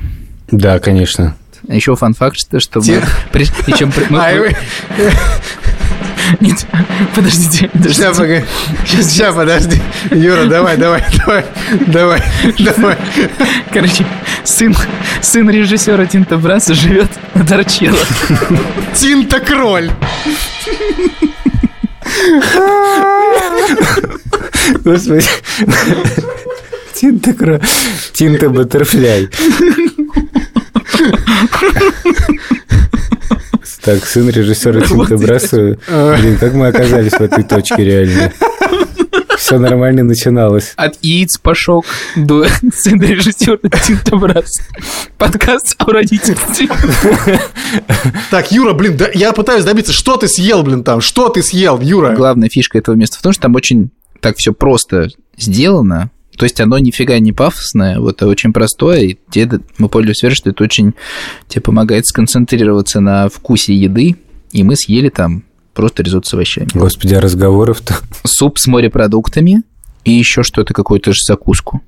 Да, 0.49 0.79
конечно. 0.79 1.36
Еще 1.67 1.95
фан-факт, 1.95 2.38
что, 2.38 2.60
что 2.60 2.79
мы... 2.79 3.01
Причем 3.32 3.91
Нет, 6.39 6.65
подождите. 7.15 7.69
Сейчас, 7.83 8.17
погоди. 8.17 8.45
Сейчас, 8.86 9.36
подожди. 9.36 9.81
Юра, 10.12 10.45
давай, 10.45 10.77
давай, 10.77 11.03
давай, 11.17 11.45
давай, 11.88 12.23
давай. 12.59 12.97
Короче, 13.71 14.05
сын, 14.43 14.75
сын 15.21 15.49
режиссера 15.49 16.05
Тинта 16.05 16.38
Браса 16.38 16.73
живет 16.73 17.09
на 17.33 17.45
Торчелло. 17.45 17.97
Тинта 18.95 19.39
Кроль. 19.39 19.91
Господи. 24.83 25.25
Тинта 26.93 27.33
кро... 27.33 27.59
Тинта 28.13 28.49
баттерфляй. 28.49 29.29
Так, 33.82 34.06
сын 34.06 34.30
режиссера 34.30 34.82
Тинта 34.88 35.17
Браса. 35.17 35.58
Блин, 35.88 36.38
как 36.38 36.54
мы 36.54 36.67
оказались 36.67 37.13
в 37.13 37.21
этой 37.21 37.43
точке 37.43 37.84
реально. 37.84 38.32
Все 39.38 39.60
нормально 39.60 40.04
начиналось. 40.04 40.73
От 40.76 40.97
яиц 41.02 41.38
пошок 41.38 41.86
до 42.15 42.45
сына 42.73 43.04
режиссера 43.04 43.58
Тинта 43.86 44.15
Браса. 44.15 44.63
Подкаст 45.17 45.76
о 45.80 45.91
родительстве. 45.91 46.69
Так, 48.32 48.52
Юра, 48.52 48.73
блин, 48.73 48.97
да, 48.97 49.10
я 49.13 49.34
пытаюсь 49.34 49.63
добиться, 49.65 49.91
что 49.93 50.17
ты 50.17 50.28
съел, 50.28 50.63
блин, 50.63 50.84
там? 50.84 51.02
Что 51.02 51.30
ты 51.30 51.43
съел, 51.43 51.80
Юра? 51.82 52.15
Главная 52.15 52.49
фишка 52.49 52.78
этого 52.78 52.95
места 52.95 53.17
в 53.17 53.21
том, 53.21 53.34
что 53.34 53.43
там 53.43 53.56
очень 53.56 53.91
так 54.19 54.38
все 54.38 54.54
просто 54.54 55.10
сделано. 55.38 56.10
То 56.38 56.46
есть 56.46 56.60
оно 56.60 56.80
нифига 56.80 57.19
не 57.19 57.32
пафосное, 57.32 58.00
вот, 58.00 58.22
а 58.22 58.28
очень 58.28 58.54
простое, 58.54 59.02
и 59.02 59.17
тебе, 59.30 59.60
мы 59.78 59.89
пользуемся 59.89 60.28
верой, 60.28 60.36
что 60.36 60.50
это 60.50 60.63
очень 60.63 60.93
тебе 61.48 61.62
помогает 61.62 62.08
сконцентрироваться 62.08 63.00
на 63.00 63.30
вкусе 63.30 63.76
еды, 63.76 64.15
и 64.52 64.63
мы 64.63 64.76
съели 64.76 65.10
там 65.10 65.43
просто 65.74 66.04
ризотто 66.04 66.30
с 66.30 66.34
овощами. 66.34 66.69
Господи, 66.74 67.13
а 67.13 67.22
разговоров-то... 67.22 67.98
Суп 68.24 68.60
с 68.60 68.67
морепродуктами 68.67 69.63
и 70.06 70.12
еще 70.12 70.43
что-то, 70.43 70.74
какую-то 70.74 71.13
же 71.13 71.19
закуску. 71.24 71.82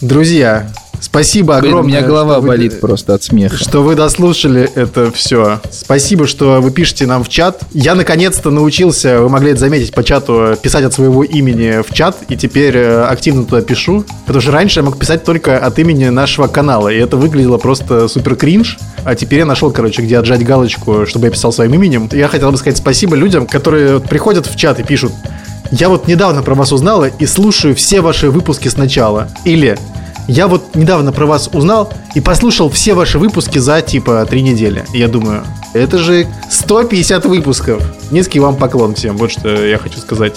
Друзья, 0.00 0.72
спасибо 1.00 1.56
огромное. 1.56 1.82
у 1.82 1.86
меня 1.86 2.02
голова 2.02 2.40
вы- 2.40 2.48
болит 2.48 2.80
просто 2.80 3.14
от 3.14 3.22
смеха. 3.22 3.56
Что 3.56 3.82
вы 3.82 3.94
дослушали 3.94 4.70
это 4.74 5.10
все. 5.12 5.60
Спасибо, 5.70 6.26
что 6.26 6.60
вы 6.60 6.70
пишете 6.70 7.06
нам 7.06 7.24
в 7.24 7.28
чат. 7.28 7.62
Я 7.72 7.94
наконец-то 7.94 8.50
научился, 8.50 9.20
вы 9.20 9.28
могли 9.28 9.52
это 9.52 9.60
заметить 9.60 9.92
по 9.92 10.04
чату, 10.04 10.56
писать 10.62 10.84
от 10.84 10.92
своего 10.92 11.22
имени 11.22 11.82
в 11.82 11.92
чат, 11.94 12.16
и 12.28 12.36
теперь 12.36 12.76
э, 12.76 13.04
активно 13.04 13.44
туда 13.44 13.62
пишу. 13.62 14.04
Потому 14.26 14.40
что 14.40 14.52
раньше 14.52 14.80
я 14.80 14.84
мог 14.84 14.98
писать 14.98 15.24
только 15.24 15.58
от 15.58 15.78
имени 15.78 16.08
нашего 16.08 16.46
канала, 16.46 16.88
и 16.88 16.98
это 16.98 17.16
выглядело 17.16 17.58
просто 17.58 18.08
супер 18.08 18.36
кринж. 18.36 18.78
А 19.04 19.14
теперь 19.14 19.40
я 19.40 19.46
нашел, 19.46 19.70
короче, 19.70 20.02
где 20.02 20.18
отжать 20.18 20.44
галочку, 20.44 21.06
чтобы 21.06 21.26
я 21.26 21.32
писал 21.32 21.52
своим 21.52 21.74
именем. 21.74 22.08
Я 22.12 22.28
хотел 22.28 22.50
бы 22.50 22.58
сказать 22.58 22.78
спасибо 22.78 23.16
людям, 23.16 23.46
которые 23.46 24.00
приходят 24.00 24.46
в 24.46 24.56
чат 24.56 24.80
и 24.80 24.82
пишут 24.82 25.12
я 25.70 25.88
вот 25.88 26.08
недавно 26.08 26.42
про 26.42 26.54
вас 26.54 26.72
узнала 26.72 27.04
и 27.06 27.26
слушаю 27.26 27.74
все 27.74 28.00
ваши 28.00 28.30
выпуски 28.30 28.68
сначала. 28.68 29.28
Или 29.44 29.76
я 30.28 30.46
вот 30.46 30.76
недавно 30.76 31.10
про 31.10 31.26
вас 31.26 31.48
узнал 31.52 31.92
и 32.14 32.20
послушал 32.20 32.68
все 32.70 32.94
ваши 32.94 33.18
выпуски 33.18 33.58
за 33.58 33.80
типа 33.80 34.24
три 34.28 34.42
недели. 34.42 34.84
Я 34.92 35.08
думаю, 35.08 35.42
это 35.72 35.98
же 35.98 36.26
150 36.50 37.24
выпусков. 37.24 37.82
Низкий 38.10 38.38
вам 38.38 38.56
поклон 38.56 38.94
всем, 38.94 39.16
вот 39.16 39.32
что 39.32 39.48
я 39.48 39.78
хочу 39.78 39.98
сказать. 39.98 40.34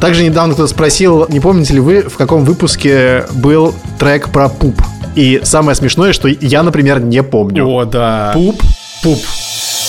Также 0.00 0.24
недавно 0.24 0.54
кто-то 0.54 0.68
спросил, 0.68 1.26
не 1.28 1.40
помните 1.40 1.74
ли 1.74 1.80
вы, 1.80 2.02
в 2.02 2.16
каком 2.16 2.44
выпуске 2.44 3.26
был 3.34 3.74
трек 3.98 4.30
про 4.30 4.48
пуп. 4.48 4.80
И 5.14 5.40
самое 5.42 5.74
смешное, 5.74 6.12
что 6.12 6.28
я, 6.28 6.62
например, 6.62 7.00
не 7.00 7.22
помню. 7.22 7.66
О, 7.66 7.84
да. 7.84 8.30
Пуп, 8.34 8.62
пуп, 9.02 9.18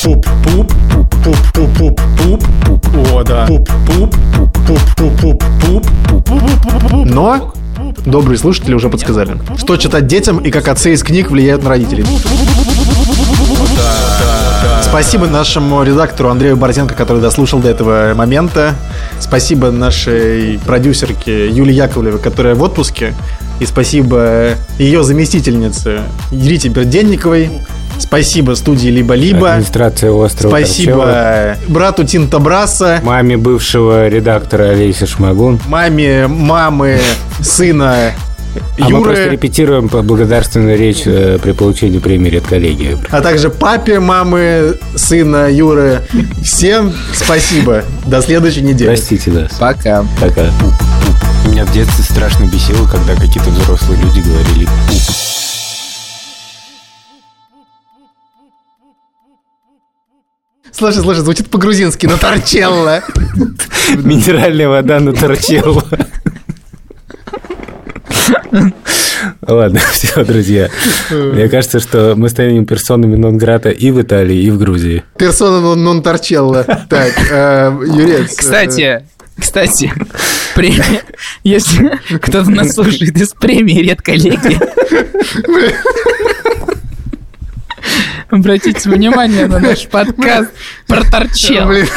Пуп, 0.01 0.25
пуп, 0.43 0.71
пуп, 0.91 1.15
пуп, 1.23 1.37
пуп, 1.53 1.75
пуп, 1.77 2.01
пуп, 2.17 2.81
пуп. 2.81 3.07
О, 3.13 3.23
да. 3.23 3.45
пуп, 3.45 3.69
пуп, 3.85 4.15
пуп, 4.65 4.79
пуп, 4.95 5.21
пуп, 5.21 5.43
пуп. 6.89 7.05
Но 7.05 7.53
добрые 8.05 8.37
слушатели 8.37 8.73
уже 8.73 8.89
подсказали, 8.89 9.37
что 9.57 9.77
читать 9.77 10.07
детям 10.07 10.39
и 10.39 10.51
как 10.51 10.67
отцы 10.67 10.93
из 10.93 11.03
книг 11.03 11.31
влияют 11.31 11.63
на 11.63 11.69
родителей. 11.69 12.05
Спасибо 14.81 15.27
нашему 15.27 15.83
редактору 15.83 16.29
Андрею 16.29 16.57
Борзенко, 16.57 16.95
который 16.95 17.21
дослушал 17.21 17.59
до 17.59 17.69
этого 17.69 18.13
момента. 18.15 18.73
Спасибо 19.19 19.69
нашей 19.69 20.59
продюсерке 20.65 21.47
Юлии 21.47 21.73
Яковлевой, 21.73 22.19
которая 22.19 22.55
в 22.55 22.63
отпуске. 22.63 23.13
И 23.59 23.65
спасибо 23.65 24.55
ее 24.79 25.03
заместительнице 25.03 26.01
Рите 26.31 26.69
Берденниковой. 26.69 27.51
Спасибо 27.99 28.55
студии 28.55 28.89
«Либо-либо». 28.89 29.51
Администрация 29.51 30.11
острова. 30.11 30.49
Спасибо 30.57 31.55
брату 31.67 32.03
Тинта 32.03 32.39
Браса. 32.39 32.99
Маме 33.03 33.37
бывшего 33.37 34.07
редактора 34.07 34.69
Олеся 34.71 35.05
Шмагун. 35.05 35.59
маме, 35.67 36.27
мамы, 36.27 36.99
сына 37.41 38.11
А 38.79 38.89
мы 38.89 39.03
просто 39.03 39.21
Юры, 39.23 39.31
репетируем 39.33 39.89
по- 39.89 40.01
благодарственную 40.01 40.77
речь 40.77 41.03
э, 41.05 41.37
при 41.41 41.51
получении 41.51 41.99
премии 41.99 42.29
редколлегии. 42.31 42.97
а 43.11 43.21
также 43.21 43.49
папе, 43.51 43.99
мамы, 43.99 44.75
сына 44.95 45.51
Юры. 45.51 46.01
Всем 46.43 46.91
спасибо. 47.13 47.83
До 48.07 48.21
следующей 48.21 48.61
недели. 48.61 48.87
Простите 48.87 49.29
нас. 49.31 49.51
Пока. 49.59 50.03
Пока. 50.19 50.45
Меня 51.45 51.65
в 51.65 51.71
детстве 51.71 52.03
страшно 52.03 52.45
бесило, 52.45 52.87
когда 52.87 53.13
какие-то 53.15 53.49
взрослые 53.51 54.01
люди 54.01 54.19
говорили 54.21 54.65
«пуп». 54.87 55.28
Слушай, 60.79 61.01
слушай, 61.01 61.19
звучит 61.19 61.49
по-грузински, 61.49 62.05
но 62.05 62.15
торчелло. 62.15 63.03
Минеральная 63.97 64.69
вода 64.69 65.01
на 65.01 65.11
торчелло. 65.11 65.83
Ладно, 69.45 69.81
все, 69.91 70.23
друзья. 70.23 70.69
Мне 71.11 71.49
кажется, 71.49 71.81
что 71.81 72.13
мы 72.15 72.29
станем 72.29 72.65
персонами 72.65 73.17
нон-грата 73.17 73.71
и 73.71 73.91
в 73.91 74.01
Италии, 74.01 74.37
и 74.41 74.49
в 74.51 74.57
Грузии. 74.57 75.03
Персона 75.17 75.59
нон, 75.59 75.83
нон 75.83 76.01
торчелло. 76.01 76.63
Так, 76.89 77.11
э, 77.29 77.77
Юрец. 77.85 78.31
э, 78.31 78.35
Кстати, 78.37 79.03
кстати, 79.37 79.91
премия, 80.55 81.01
если 81.43 81.91
кто-то 82.21 82.49
нас 82.49 82.71
слушает 82.73 83.17
из 83.17 83.33
премии 83.33 83.81
редколлегии, 83.81 84.57
обратите 88.29 88.89
внимание 88.89 89.47
на 89.47 89.59
наш 89.59 89.87
подкаст 89.87 90.51
про 90.87 91.03
торчел. 91.03 91.67
блин, 91.67 91.87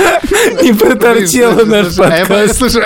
Не 0.63 0.73
про 0.73 0.95
торчелло 0.97 1.65
наш 1.65 1.99
а 1.99 2.03
подкаст. 2.27 2.57
Слушай, 2.59 2.85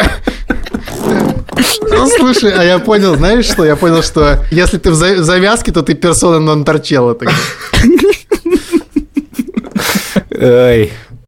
ну, 1.91 2.07
слушай, 2.19 2.53
а 2.53 2.63
я 2.63 2.79
понял, 2.79 3.17
знаешь 3.17 3.47
что? 3.47 3.65
Я 3.65 3.77
понял, 3.77 4.03
что 4.03 4.45
если 4.51 4.79
ты 4.79 4.91
в 4.91 4.95
за- 4.95 5.23
завязке, 5.23 5.73
то 5.73 5.83
ты 5.83 5.95
персона 5.95 6.39
нон 6.41 6.65
торчелло. 6.65 7.15
тогда. 7.15 7.35
Ой, 10.39 10.93